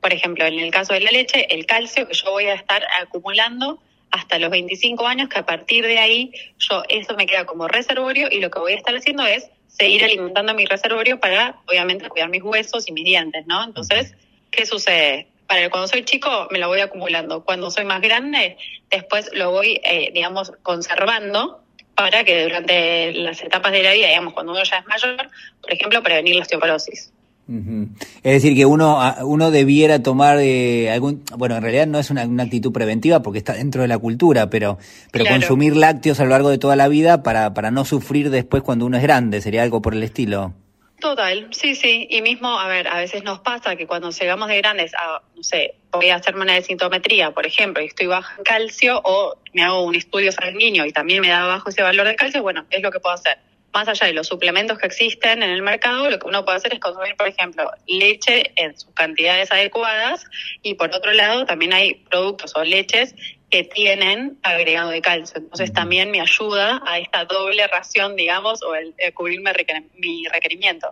[0.00, 2.84] por ejemplo, en el caso de la leche, el calcio que yo voy a estar
[3.02, 3.80] acumulando
[4.12, 8.28] hasta los 25 años, que a partir de ahí yo eso me queda como reservorio
[8.30, 12.28] y lo que voy a estar haciendo es seguir alimentando mi reservorio para, obviamente, cuidar
[12.28, 13.64] mis huesos y mis dientes, ¿no?
[13.64, 14.14] Entonces,
[14.52, 15.26] ¿qué sucede?
[15.46, 17.44] Para cuando soy chico me lo voy acumulando.
[17.44, 18.56] Cuando soy más grande,
[18.90, 21.60] después lo voy, eh, digamos, conservando
[21.94, 25.28] para que durante las etapas de la vida, digamos, cuando uno ya es mayor,
[25.60, 27.12] por ejemplo, prevenir la osteoporosis.
[27.46, 32.24] Es decir, que uno, uno debiera tomar eh, algún, bueno, en realidad no es una,
[32.24, 34.78] una actitud preventiva porque está dentro de la cultura, pero,
[35.12, 35.40] pero Claro.
[35.40, 38.86] consumir lácteos a lo largo de toda la vida para, para no sufrir después cuando
[38.86, 40.54] uno es grande, sería algo por el estilo.
[41.04, 42.06] Total, sí, sí.
[42.08, 45.42] Y mismo, a ver, a veces nos pasa que cuando llegamos de grandes a, no
[45.42, 49.62] sé, voy a hacerme una desintometría, por ejemplo, y estoy baja en calcio, o me
[49.62, 52.82] hago un estudio sanguíneo y también me da bajo ese valor de calcio, bueno, es
[52.82, 53.36] lo que puedo hacer.
[53.74, 56.72] Más allá de los suplementos que existen en el mercado, lo que uno puede hacer
[56.72, 60.24] es consumir, por ejemplo, leche en sus cantidades adecuadas
[60.62, 63.14] y por otro lado también hay productos o leches
[63.54, 65.38] que tienen agregado de calcio.
[65.38, 70.24] Entonces también me ayuda a esta doble ración, digamos, o el, el cubrirme requer- mi
[70.26, 70.88] requerimiento.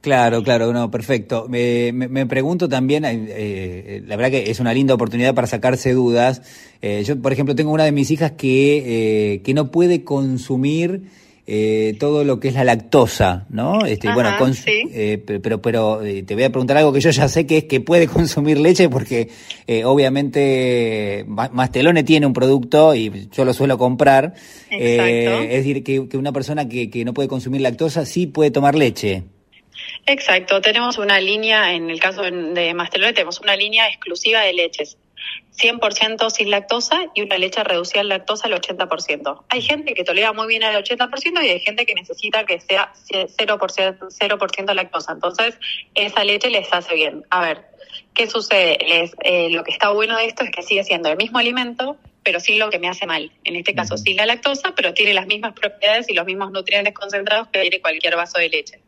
[0.00, 1.46] Claro, claro, no, perfecto.
[1.48, 5.46] Me, me, me pregunto también, eh, eh, la verdad que es una linda oportunidad para
[5.46, 6.42] sacarse dudas.
[6.82, 11.02] Eh, yo, por ejemplo, tengo una de mis hijas que, eh, que no puede consumir
[11.46, 13.84] eh, todo lo que es la lactosa, ¿no?
[13.84, 14.82] Este, Ajá, bueno, sí.
[14.92, 17.58] eh, pe- pero, pero eh, te voy a preguntar algo que yo ya sé que
[17.58, 19.28] es que puede consumir leche porque
[19.66, 24.34] eh, obviamente Ma- Mastelone tiene un producto y yo lo suelo comprar.
[24.70, 25.42] Exacto.
[25.42, 28.74] es decir, que, que una persona que, que no puede consumir lactosa sí puede tomar
[28.74, 29.24] leche.
[30.06, 34.96] Exacto, tenemos una línea, en el caso de Mastelone, tenemos una línea exclusiva de leches.
[35.56, 39.44] 100% sin lactosa y una leche reducida en lactosa al 80%.
[39.48, 42.92] Hay gente que tolera muy bien el 80% y hay gente que necesita que sea
[43.10, 44.38] 0%, 0
[44.74, 45.12] lactosa.
[45.12, 45.58] Entonces,
[45.94, 47.24] esa leche les hace bien.
[47.30, 47.64] A ver,
[48.14, 48.78] ¿qué sucede?
[48.86, 51.96] Les, eh, lo que está bueno de esto es que sigue siendo el mismo alimento,
[52.22, 53.32] pero sin lo que me hace mal.
[53.44, 56.94] En este caso, sin la lactosa, pero tiene las mismas propiedades y los mismos nutrientes
[56.94, 58.81] concentrados que tiene cualquier vaso de leche.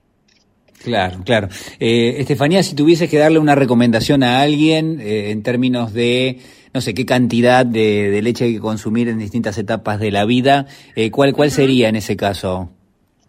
[0.84, 1.48] Claro, claro.
[1.80, 6.40] Eh, Estefanía, si tuvieses que darle una recomendación a alguien eh, en términos de,
[6.74, 10.26] no sé, qué cantidad de, de leche hay que consumir en distintas etapas de la
[10.26, 12.70] vida, eh, ¿cuál, ¿cuál sería en ese caso?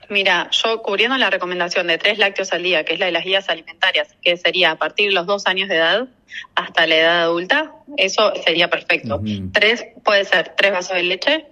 [0.10, 3.24] Mira, yo cubriendo la recomendación de tres lácteos al día, que es la de las
[3.24, 6.08] guías alimentarias, que sería a partir de los dos años de edad
[6.56, 9.22] hasta la edad adulta, eso sería perfecto.
[9.54, 11.46] Tres, puede ser tres vasos de leche,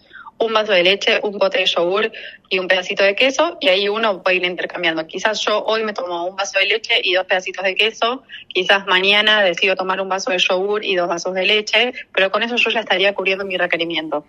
[0.46, 2.12] un vaso de leche, un bote de yogur
[2.50, 5.08] y un pedacito de queso, y ahí uno puede ir intercambiando.
[5.08, 8.86] Quizás yo hoy me tomo un vaso de leche y dos pedacitos de queso, quizás
[8.86, 12.56] mañana decido tomar un vaso de yogur y dos vasos de leche, pero con eso
[12.56, 14.26] yo ya estaría cubriendo mi requerimiento.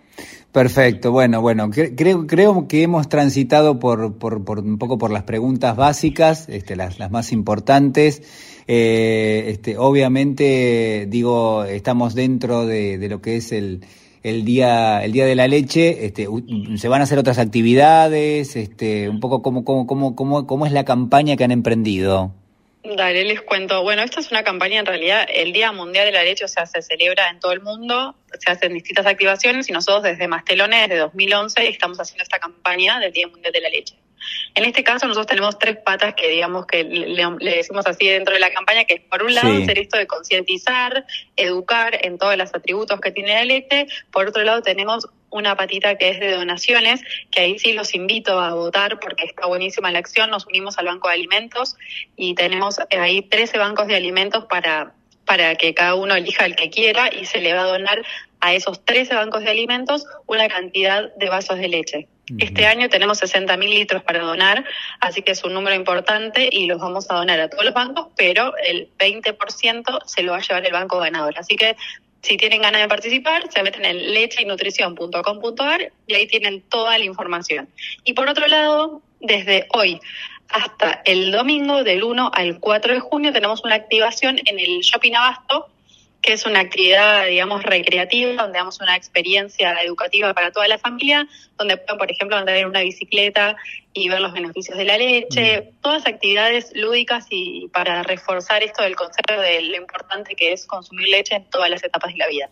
[0.51, 5.11] Perfecto, bueno, bueno, cre- creo, creo que hemos transitado por, por, por un poco por
[5.11, 8.54] las preguntas básicas, este, las, las más importantes.
[8.67, 13.85] Eh, este, obviamente, digo, estamos dentro de, lo que es el,
[14.23, 16.05] el día, el día de la leche.
[16.05, 16.27] Este,
[16.77, 20.71] se van a hacer otras actividades, este, un poco cómo, cómo, cómo, cómo, cómo es
[20.71, 22.33] la campaña que han emprendido.
[22.83, 23.81] Dale, les cuento.
[23.81, 26.67] Bueno, esta es una campaña, en realidad, el Día Mundial de la Leche, o sea,
[26.67, 30.97] se celebra en todo el mundo, se hacen distintas activaciones y nosotros desde Mastelone, desde
[30.97, 33.95] 2011, estamos haciendo esta campaña del Día Mundial de la Leche.
[34.53, 38.33] En este caso, nosotros tenemos tres patas que, digamos, que le, le decimos así dentro
[38.33, 39.63] de la campaña, que es, por un lado, Sí.
[39.63, 41.05] hacer esto de concientizar,
[41.35, 43.87] educar en todos los atributos que tiene la leche.
[44.11, 47.01] Por otro lado, tenemos una patita que es de donaciones,
[47.31, 50.29] que ahí sí los invito a votar porque está buenísima la acción.
[50.29, 51.75] Nos unimos al Banco de Alimentos
[52.15, 54.93] y tenemos ahí 13 bancos de alimentos para
[55.25, 57.99] para que cada uno elija el que quiera y se le va a donar
[58.41, 62.07] a esos 13 bancos de alimentos una cantidad de vasos de leche.
[62.39, 64.65] Este año tenemos 60 mil litros para donar,
[64.99, 68.07] así que es un número importante y los vamos a donar a todos los bancos,
[68.15, 71.37] pero el 20% se lo va a llevar el banco ganador.
[71.37, 71.75] Así que
[72.21, 77.69] si tienen ganas de participar, se meten en lecheynutrición.com.ar y ahí tienen toda la información.
[78.03, 79.99] Y por otro lado, desde hoy
[80.49, 85.13] hasta el domingo del 1 al 4 de junio tenemos una activación en el Shopping
[85.13, 85.69] Abasto
[86.25, 91.27] que es una actividad, digamos, recreativa, donde damos una experiencia educativa para toda la familia,
[91.55, 93.55] donde pueden, por ejemplo, andar en una bicicleta
[93.93, 95.81] y ver los beneficios de la leche, mm.
[95.81, 101.09] todas actividades lúdicas y para reforzar esto del concepto de lo importante que es consumir
[101.09, 102.49] leche en todas las etapas de la vida.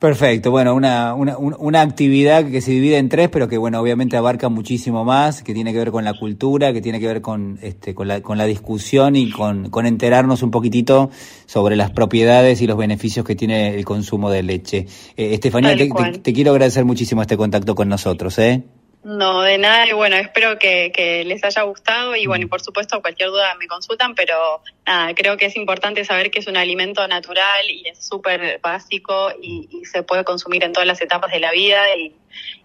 [0.00, 4.16] Perfecto, bueno, una, una, una, actividad que se divide en tres, pero que bueno, obviamente
[4.16, 7.58] abarca muchísimo más, que tiene que ver con la cultura, que tiene que ver con,
[7.60, 11.10] este, con, la, con la discusión y con, con enterarnos un poquitito
[11.44, 14.86] sobre las propiedades y los beneficios que tiene el consumo de leche.
[15.18, 18.38] Eh, Estefanía, te, te, quiero agradecer muchísimo este contacto con nosotros.
[18.38, 18.62] ¿eh?
[19.02, 23.00] No, de nada, y bueno, espero que, les haya gustado y bueno, y por supuesto
[23.00, 27.06] cualquier duda me consultan, pero nada, creo que es importante saber que es un alimento
[27.08, 31.50] natural y es súper básico y, se puede consumir en todas las etapas de la
[31.50, 32.14] vida y,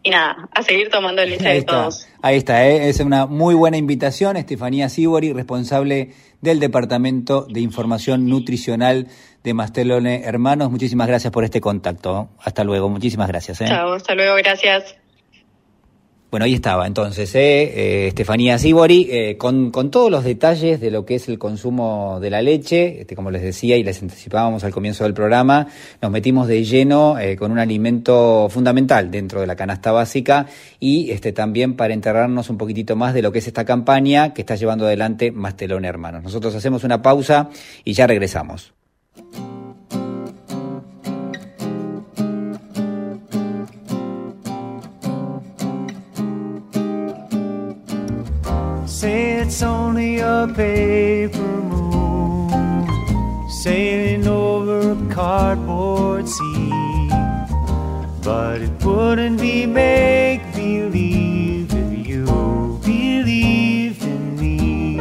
[0.09, 2.07] nada, a seguir tomando leche de todos.
[2.21, 2.89] Ahí está, ¿eh?
[2.89, 9.07] es una muy buena invitación, Estefanía Sibori, responsable del Departamento de Información Nutricional
[9.43, 10.69] de Mastelone Hermanos.
[10.69, 12.29] Muchísimas gracias por este contacto.
[12.39, 13.61] Hasta luego, muchísimas gracias.
[13.61, 13.65] ¿eh?
[13.67, 14.97] Chao, hasta luego, gracias.
[16.36, 21.05] Bueno, ahí estaba entonces eh, eh, Estefanía Sibori eh, con, todos los detalles de lo
[21.05, 22.99] que es el consumo de la leche.
[22.99, 25.67] Este, como les decía y les anticipábamos al comienzo del programa,
[26.01, 31.31] nos metimos de lleno con un alimento fundamental dentro de la canasta básica y este,
[31.31, 34.88] también para enterrarnos un poquitito más de lo que es esta campaña que está llevando
[34.88, 36.21] adelante Mastelón Hermanos.
[36.21, 37.49] Nosotros hacemos una pausa
[37.86, 38.73] y ya regresamos.
[49.03, 52.87] It's only a paper moon
[53.49, 57.09] sailing over a cardboard sea.
[58.23, 64.97] But it wouldn't be make believe if you believed in me.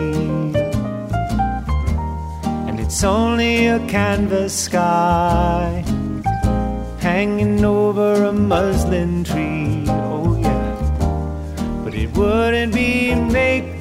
[2.69, 5.85] And it's only a canvas sky
[6.99, 9.85] hanging over a muslin tree.
[9.89, 11.83] Oh, yeah.
[11.85, 13.74] But it wouldn't be make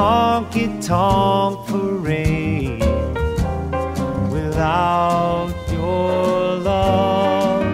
[0.00, 2.80] honky tonk parade.
[4.32, 7.66] Without your love,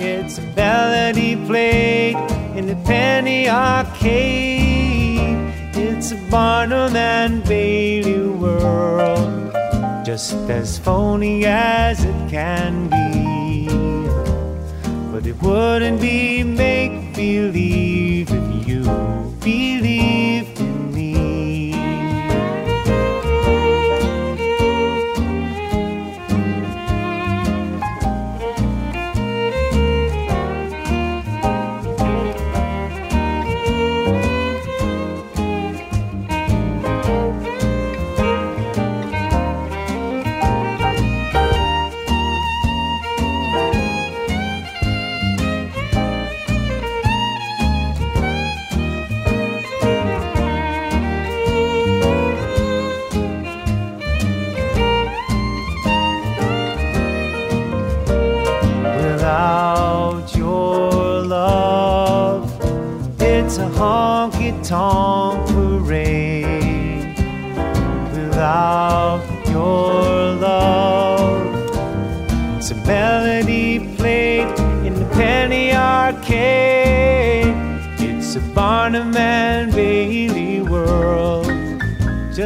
[0.00, 2.16] it's a melody played
[2.56, 5.36] in the penny arcade.
[5.74, 9.52] It's a Barnum and Bailey world
[10.04, 13.68] just as phony as it can be.
[15.12, 18.35] But it wouldn't be make believe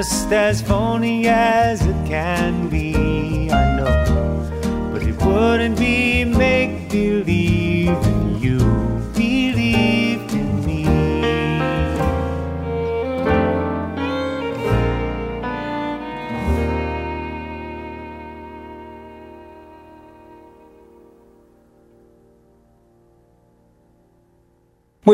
[0.00, 2.59] just as phony as it can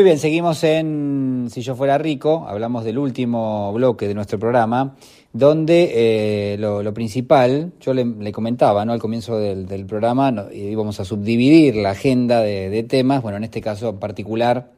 [0.07, 4.95] bien, seguimos en Si yo fuera rico, hablamos del último bloque de nuestro programa,
[5.33, 8.93] donde eh, lo, principal, yo le, comentaba ¿no?
[8.93, 13.89] al comienzo del, programa, íbamos a subdividir la agenda de, temas, bueno, en este caso
[13.89, 14.71] en particular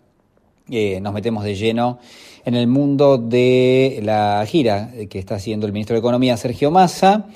[0.68, 2.00] eh, nos metemos de lleno
[2.44, 7.28] en el mundo de la gira que está haciendo el ministro de Economía, Sergio Massa,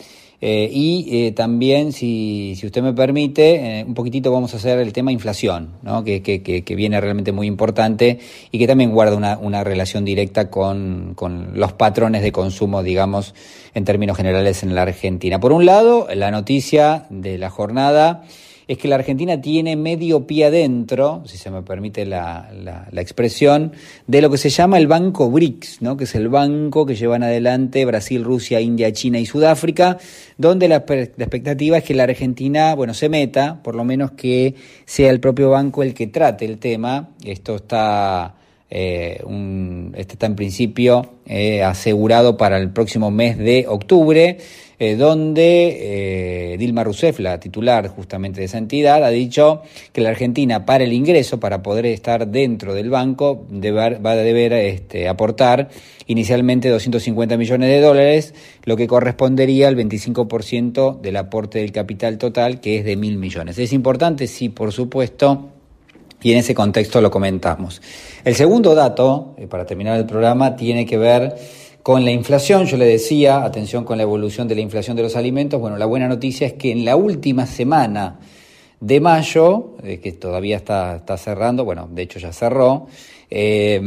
[0.46, 4.78] eh, y eh, también, si, si, usted me permite, eh, un poquitito vamos a hacer
[4.80, 6.04] el tema inflación, ¿no?
[6.04, 8.20] que, que, que, viene realmente muy importante
[8.52, 13.34] y que también guarda una, una relación directa con, con, los patrones de consumo, digamos,
[13.74, 15.40] en términos generales en la Argentina.
[15.40, 18.26] Por un lado, la noticia de la jornada
[18.68, 23.74] es que la Argentina tiene medio pie adentro, si se me permite la, la, expresión,
[24.08, 25.98] de lo que se llama el Banco BRICS, ¿no?
[25.98, 29.98] que es el banco que llevan adelante Brasil, Rusia, India, China y Sudáfrica,
[30.38, 34.56] donde la, expectativa es que la Argentina, bueno, se meta, por lo menos que
[34.86, 37.10] sea el propio banco el que trate el tema.
[37.24, 38.36] Esto está...
[38.76, 39.24] Eh,
[39.96, 44.40] está en principio eh, asegurado para el próximo mes de octubre.
[44.80, 49.62] Eh, donde eh, Dilma Rousseff, la titular justamente de esa entidad, ha dicho
[49.92, 54.54] que la Argentina para el ingreso, para poder estar dentro del banco, va a deber
[54.54, 55.70] este, aportar
[56.08, 58.34] inicialmente 250 millones de dólares,
[58.66, 63.58] lo que correspondería al 25% del aporte del capital total, que es de mil millones.
[63.58, 64.28] ¿Es importante?
[64.28, 65.50] Sí, por supuesto.
[66.22, 67.82] Y en ese contexto lo comentamos.
[68.24, 71.36] El segundo dato, eh, para terminar el programa, tiene que ver
[71.84, 75.18] con la inflación, yo le decía, atención con la evolución de la inflación de los
[75.18, 78.20] alimentos, bueno, la buena noticia es que en la última semana
[78.80, 82.88] de mayo, eh, que todavía está, está, cerrando, bueno, de hecho ya cerró,
[83.30, 83.82] eh,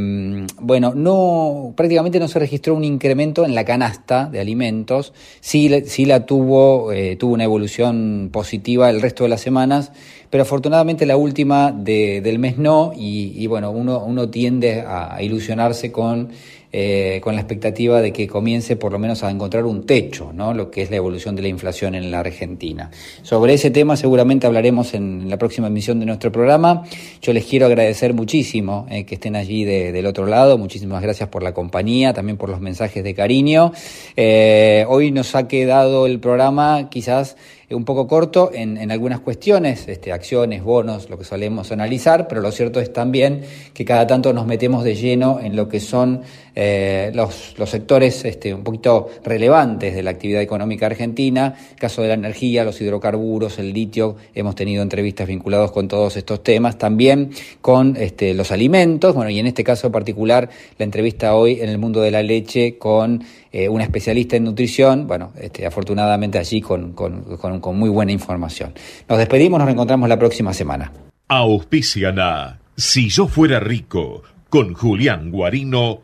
[0.60, 6.04] bueno, no, prácticamente no se registró un incremento en la canasta de alimentos, sí, sí
[6.04, 9.92] la tuvo, eh, tuvo una evolución positiva el resto de las semanas,
[10.28, 15.22] pero afortunadamente la última de, del mes no, y, y bueno, uno, uno tiende a
[15.22, 16.30] ilusionarse con
[16.72, 20.52] eh, con la expectativa de que comience por lo menos a encontrar un techo, ¿no?
[20.52, 22.90] lo que es la evolución de la inflación en la Argentina.
[23.22, 26.84] Sobre ese tema seguramente hablaremos en la próxima emisión de nuestro programa.
[27.22, 31.42] Yo les quiero agradecer muchísimo eh, que estén allí del otro lado, muchísimas gracias por
[31.42, 33.72] la compañía, también por los mensajes de cariño.
[34.16, 37.36] Eh, hoy nos ha quedado el programa quizás
[37.70, 42.40] un poco corto en, en, algunas cuestiones, este, acciones, bonos, lo que solemos analizar, pero
[42.40, 43.42] lo cierto es también
[43.74, 46.22] que cada tanto nos metemos de lleno en lo que son
[46.54, 52.08] eh, los, los, sectores este, un poquito relevantes de la actividad económica argentina, caso de
[52.08, 57.30] la energía, los hidrocarburos, el litio, hemos tenido entrevistas vinculadas con todos estos temas, también
[57.60, 60.48] con este, los alimentos, bueno, y en este caso particular,
[60.78, 63.24] la entrevista hoy en el mundo de la leche con
[63.58, 68.74] eh, una especialista en nutrición, bueno, este, afortunadamente allí con, con, con, muy buena información.
[69.08, 70.92] Nos despedimos, nos reencontramos la próxima semana.
[71.28, 76.02] Auspician a Si yo fuera rico, con Julián Guarino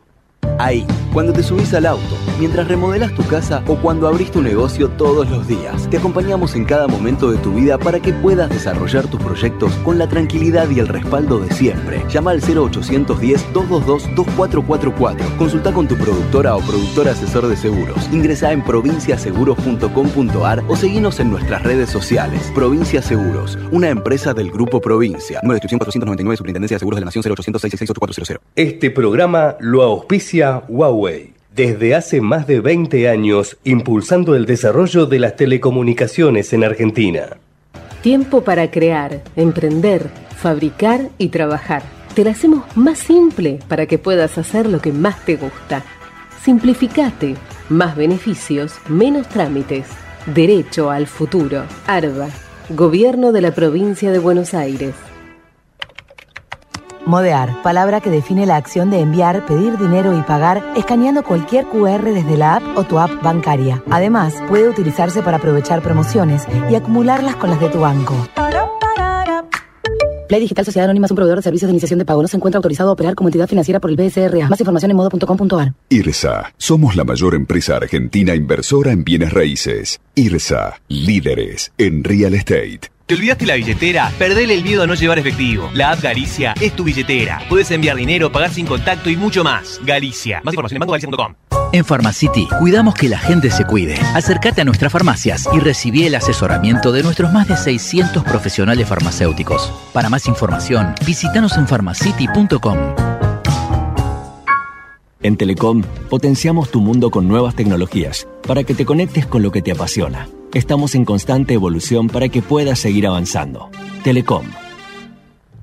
[0.62, 4.88] Ahí, cuando te subís al auto, mientras remodelas tu casa o cuando abrís tu negocio
[4.90, 9.08] todos los días, te acompañamos en cada momento de tu vida para que puedas desarrollar
[9.08, 12.04] tus proyectos con la tranquilidad y el respaldo de siempre.
[12.08, 15.36] Llama al 0810-222-2444.
[15.36, 18.08] Consulta con tu productora o productor asesor de seguros.
[18.12, 22.52] Ingresa en provinciaseguros.com.ar o seguinos en nuestras redes sociales.
[22.54, 25.40] Provincia Seguros, una empresa del Grupo Provincia.
[25.42, 27.62] Número de 499, Superintendencia de Seguros de la Nación 0800
[28.54, 31.32] Este programa lo auspicia Huawei.
[31.54, 37.36] Desde hace más de 20 años, impulsando el desarrollo de las telecomunicaciones en Argentina.
[38.00, 41.82] Tiempo para crear, emprender, fabricar y trabajar.
[42.14, 45.84] Te lo hacemos más simple para que puedas hacer lo que más te gusta.
[46.42, 47.36] Simplificate.
[47.68, 49.86] Más beneficios, menos trámites.
[50.26, 51.64] Derecho al futuro.
[51.86, 52.28] ARBA.
[52.70, 54.94] Gobierno de la Provincia de Buenos Aires.
[57.06, 62.04] Modear, palabra que define la acción de enviar, pedir dinero y pagar escaneando cualquier QR
[62.04, 63.82] desde la app o tu app bancaria.
[63.90, 68.14] Además, puede utilizarse para aprovechar promociones y acumularlas con las de tu banco.
[70.28, 72.22] Play Digital Sociedad Anónima es un proveedor de servicios de iniciación de pago.
[72.22, 74.48] No se encuentra autorizado a operar como entidad financiera por el BSRA.
[74.48, 75.74] Más información en modo.com.ar.
[75.90, 76.54] IRSA.
[76.56, 80.00] Somos la mayor empresa argentina inversora en bienes raíces.
[80.14, 80.80] IRSA.
[80.88, 82.90] Líderes en real estate.
[83.06, 84.10] ¿Te olvidaste la billetera?
[84.18, 85.70] Perdele el miedo a no llevar efectivo.
[85.74, 87.40] La app Galicia es tu billetera.
[87.48, 89.80] Puedes enviar dinero, pagar sin contacto y mucho más.
[89.84, 90.40] Galicia.
[90.44, 91.34] Más información en bancogalicia.com.
[91.72, 93.94] En Pharmacity cuidamos que la gente se cuide.
[94.14, 99.72] Acércate a nuestras farmacias y recibí el asesoramiento de nuestros más de 600 profesionales farmacéuticos.
[99.92, 103.11] Para más información, visítanos en pharmacity.com.
[105.22, 109.62] En Telecom potenciamos tu mundo con nuevas tecnologías para que te conectes con lo que
[109.62, 110.28] te apasiona.
[110.52, 113.70] Estamos en constante evolución para que puedas seguir avanzando.
[114.02, 114.44] Telecom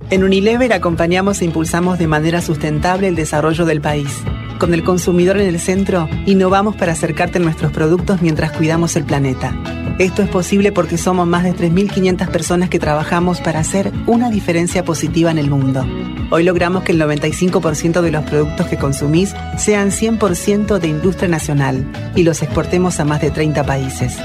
[0.09, 4.23] En Unilever acompañamos e impulsamos de manera sustentable el desarrollo del país.
[4.59, 9.05] Con el consumidor en el centro, innovamos para acercarte a nuestros productos mientras cuidamos el
[9.05, 9.55] planeta.
[9.99, 14.83] Esto es posible porque somos más de 3.500 personas que trabajamos para hacer una diferencia
[14.83, 15.87] positiva en el mundo.
[16.29, 21.89] Hoy logramos que el 95% de los productos que consumís sean 100% de industria nacional
[22.13, 24.17] y los exportemos a más de 30 países.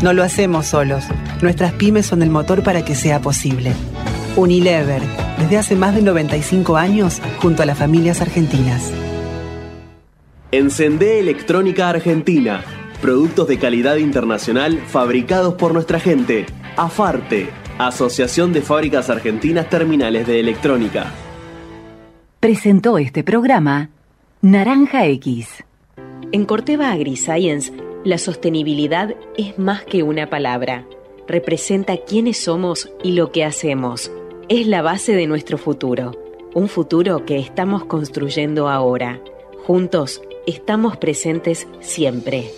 [0.00, 1.04] No lo hacemos solos.
[1.42, 3.72] Nuestras pymes son el motor para que sea posible.
[4.36, 5.02] Unilever,
[5.40, 8.92] desde hace más de 95 años, junto a las familias argentinas.
[10.54, 12.62] Encendé Electrónica Argentina.
[13.00, 16.44] Productos de calidad internacional fabricados por nuestra gente.
[16.76, 17.48] AFARTE,
[17.78, 21.10] Asociación de Fábricas Argentinas Terminales de Electrónica.
[22.38, 23.88] Presentó este programa
[24.42, 25.64] Naranja X.
[26.32, 27.72] En Corteva AgriScience,
[28.04, 30.84] la sostenibilidad es más que una palabra.
[31.26, 34.12] Representa quiénes somos y lo que hacemos.
[34.50, 36.12] Es la base de nuestro futuro.
[36.52, 39.18] Un futuro que estamos construyendo ahora.
[39.64, 42.50] Juntos estamos presentes siempre.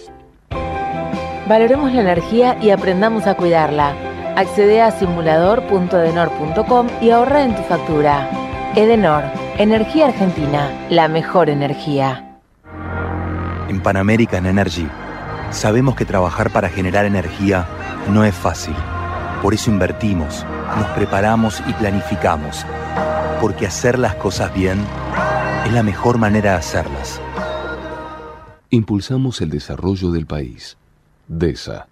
[1.49, 3.95] Valoremos la energía y aprendamos a cuidarla.
[4.37, 8.29] Accede a simulador.edenor.com y ahorra en tu factura.
[8.75, 9.25] Edenor,
[9.59, 12.41] Energía Argentina, la mejor energía.
[13.69, 14.89] En Pan American Energy
[15.51, 17.67] sabemos que trabajar para generar energía
[18.09, 18.75] no es fácil.
[19.43, 20.45] Por eso invertimos,
[20.77, 22.67] nos preparamos y planificamos.
[23.41, 24.85] Porque hacer las cosas bien
[25.67, 27.21] es la mejor manera de hacerlas.
[28.75, 30.77] Impulsamos el desarrollo del país.
[31.29, 31.87] DESA,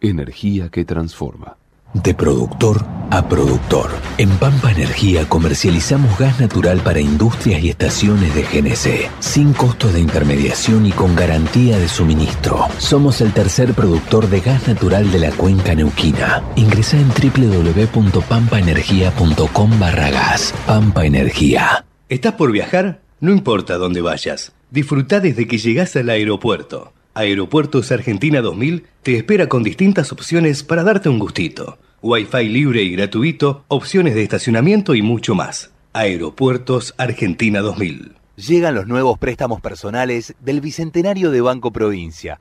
[0.00, 1.58] energía que transforma.
[1.92, 3.90] De productor a productor.
[4.16, 10.00] En Pampa Energía comercializamos gas natural para industrias y estaciones de GNC, sin costo de
[10.00, 12.66] intermediación y con garantía de suministro.
[12.78, 16.42] Somos el tercer productor de gas natural de la cuenca neuquina.
[16.56, 20.54] Ingresa en www.pampaenergia.com barra gas.
[20.66, 21.84] Pampa Energía.
[22.08, 23.02] ¿Estás por viajar?
[23.20, 24.54] No importa dónde vayas.
[24.72, 26.94] Disfruta desde que llegas al aeropuerto.
[27.12, 31.76] Aeropuertos Argentina 2000 te espera con distintas opciones para darte un gustito.
[32.00, 35.72] Wi-Fi libre y gratuito, opciones de estacionamiento y mucho más.
[35.92, 38.14] Aeropuertos Argentina 2000.
[38.36, 42.40] Llegan los nuevos préstamos personales del Bicentenario de Banco Provincia.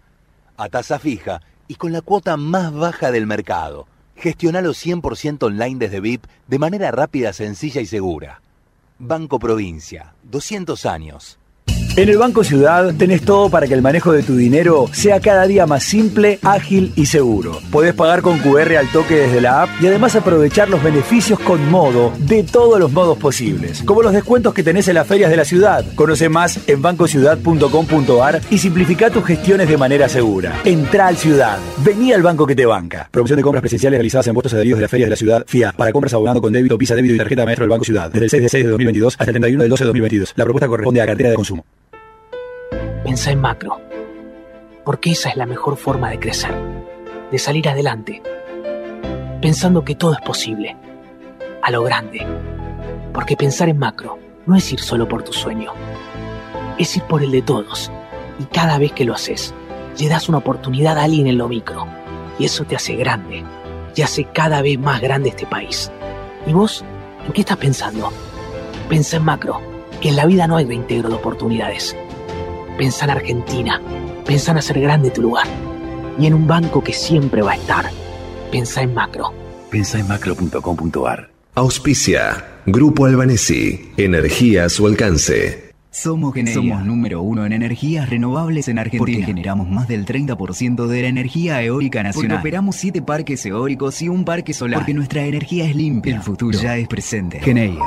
[0.56, 3.88] A tasa fija y con la cuota más baja del mercado.
[4.16, 8.42] Gestionalo 100% online desde VIP de manera rápida, sencilla y segura.
[9.00, 11.41] Banco Provincia, 200 años.
[11.98, 15.46] En el Banco Ciudad tenés todo para que el manejo de tu dinero sea cada
[15.46, 17.60] día más simple, ágil y seguro.
[17.70, 21.70] Podés pagar con QR al toque desde la app y además aprovechar los beneficios con
[21.70, 25.36] modo de todos los modos posibles, como los descuentos que tenés en las ferias de
[25.36, 25.84] la ciudad.
[25.96, 30.62] Conoce más en bancociudad.com.ar y simplifica tus gestiones de manera segura.
[30.64, 31.60] Entra al Ciudad.
[31.84, 33.10] Vení al banco que te banca.
[33.12, 35.74] Promoción de compras presenciales realizadas en puestos adheridos de las ferias de la ciudad FIA
[35.74, 38.30] para compras abonando con débito, visa débito y tarjeta maestro del Banco Ciudad desde el
[38.30, 40.34] 6 de 6 de 2022 hasta el 31 del 12 de 2022.
[40.38, 41.66] La propuesta corresponde a cartera de consumo.
[43.04, 43.82] Pensa en macro,
[44.86, 46.54] porque esa es la mejor forma de crecer,
[47.32, 48.22] de salir adelante,
[49.42, 50.78] pensando que todo es posible,
[51.64, 52.24] a lo grande,
[53.12, 55.72] porque pensar en macro no es ir solo por tu sueño,
[56.78, 57.92] es ir por el de todos,
[58.38, 59.56] y cada vez que lo haces,
[60.00, 61.88] le das una oportunidad a alguien en lo micro,
[62.38, 63.44] y eso te hace grande,
[63.96, 65.92] y hace cada vez más grande este país.
[66.46, 66.86] ¿Y vos?
[67.26, 68.12] ¿En qué estás pensando?
[68.88, 69.60] Pensa en macro,
[70.02, 71.98] que en la vida no hay reintegro de oportunidades
[72.78, 73.82] Pensa en Argentina.
[74.26, 75.48] Pensa en hacer grande tu lugar.
[76.20, 77.86] Y en un banco que siempre va a estar.
[78.52, 79.34] Pensa en macro.
[79.70, 81.30] Pensa en macro.com.ar.
[81.56, 82.46] Auspicia.
[82.66, 83.92] Grupo Albanesi.
[83.98, 85.72] Energía a su alcance.
[85.94, 89.00] Somos Somos número uno en energías renovables en Argentina.
[89.00, 92.38] Porque generamos más del 30% de la energía eólica nacional.
[92.38, 94.80] Porque operamos siete parques eólicos y un parque solar.
[94.80, 96.16] Porque nuestra energía es limpia.
[96.16, 97.42] El futuro ya es presente.
[97.42, 97.84] Geneia.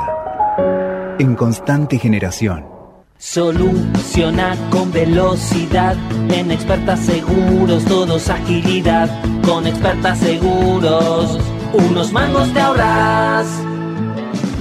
[1.17, 2.74] En constante generación.
[3.17, 5.95] Soluciona con velocidad
[6.29, 9.09] en expertas seguros, todos agilidad.
[9.45, 11.39] Con expertas seguros,
[11.73, 13.47] unos mangos te ahorras.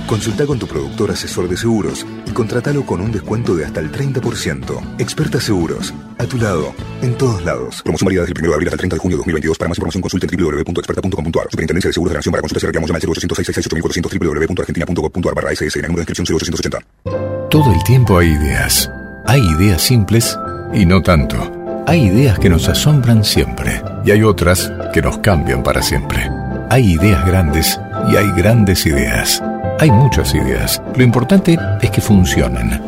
[0.06, 3.90] Consulta con tu productor asesor de seguros y contratalo con un descuento de hasta el
[3.90, 4.96] 30%.
[4.98, 7.80] Experta Seguros, a tu lado, en todos lados.
[7.82, 9.58] Promoción válida desde el 1 de abril hasta el 30 de junio de 2022.
[9.58, 11.46] Para más información consulta en www.experta.com.ar.
[11.50, 15.52] Superintendencia de Seguros de la Nación para consultas y reclamos llama al 0800 www.argentina.gov.ar barra
[15.52, 15.78] SS.
[15.78, 17.48] En el número de inscripción 0880.
[17.48, 18.90] Todo el tiempo hay ideas.
[19.26, 20.38] Hay ideas simples
[20.74, 21.50] y no tanto.
[21.86, 26.30] Hay ideas que nos asombran siempre y hay otras que nos cambian para siempre.
[26.68, 27.80] Hay ideas grandes
[28.10, 29.42] y hay grandes ideas.
[29.80, 30.80] Hay muchas ideas.
[30.96, 32.80] Lo importante es que funcionen.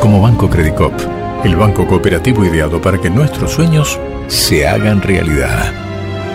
[0.00, 0.92] Como Banco Credicop,
[1.44, 5.72] el banco cooperativo ideado para que nuestros sueños se hagan realidad.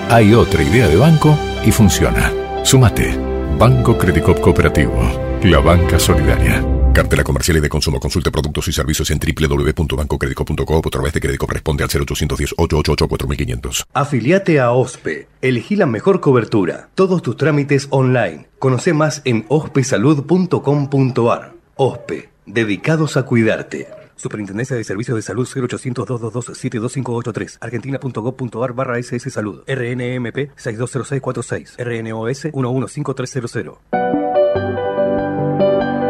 [0.10, 2.32] Hay otra idea de banco y funciona.
[2.64, 3.18] Sumate.
[3.58, 6.64] Banco Credicop Cooperativo La banca solidaria.
[6.94, 8.00] Cartela comercial y de consumo.
[8.00, 13.08] Consulte productos y servicios en www.bancocredico.com o a través de crédito corresponde al 0810 888
[13.08, 13.88] 4500.
[13.92, 15.28] Afiliate a OSPE.
[15.42, 16.90] Elegí la mejor cobertura.
[16.94, 18.50] Todos tus trámites online.
[18.60, 21.54] Conoce más en ospesalud.com.ar.
[21.76, 22.30] OSPE.
[22.46, 23.88] Dedicados a cuidarte.
[24.18, 32.50] Superintendencia de Servicios de Salud 0800 222 72583 argentina.gov.ar barra SS Salud RNMP 620646 RNOS
[32.54, 34.21] 115300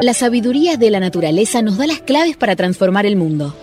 [0.02, 3.56] La sabiduría de la naturaleza nos da las claves para transformar el mundo.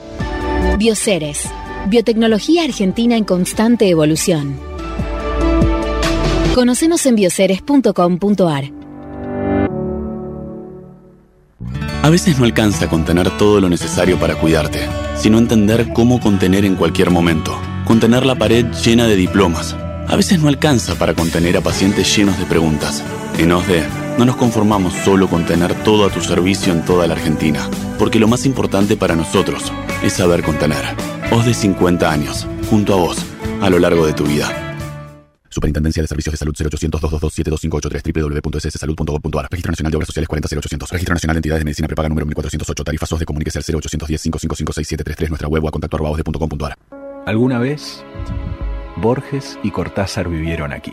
[0.78, 1.41] Bioceres,
[1.89, 4.57] biotecnología argentina en constante evolución.
[6.55, 8.70] Conocenos en bioceres.com.ar.
[12.03, 14.86] A veces no alcanza contener todo lo necesario para cuidarte,
[15.16, 17.59] sino entender cómo contener en cualquier momento.
[17.84, 19.74] Contener la pared llena de diplomas.
[20.07, 23.03] A veces no alcanza para contener a pacientes llenos de preguntas.
[23.39, 27.14] En OSDE, no nos conformamos solo con tener todo a tu servicio en toda la
[27.14, 30.84] Argentina, porque lo más importante para nosotros es saber contener.
[31.30, 33.18] OSDE 50 años, junto a vos,
[33.60, 34.68] a lo largo de tu vida.
[35.48, 40.90] Superintendencia de Servicios de Salud 0800 222 72583 www.sssalud.gov.ar Registro Nacional de Obras Sociales 40800
[40.90, 44.22] Registro Nacional de Entidades de Medicina Prepaga número 1408 Tarifas SOS de Comuníquese al 0810
[44.22, 46.74] 555 6733 Nuestra web o a contacto osde.com.ar
[47.26, 48.04] Alguna vez,
[48.96, 50.92] Borges y Cortázar vivieron aquí.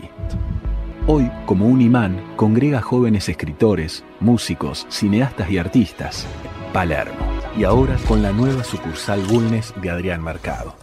[1.08, 6.26] Hoy, como un imán, congrega jóvenes escritores, músicos, cineastas y artistas.
[6.72, 7.14] Palermo.
[7.56, 10.74] Y ahora con la nueva sucursal Bulnes de Adrián Mercado.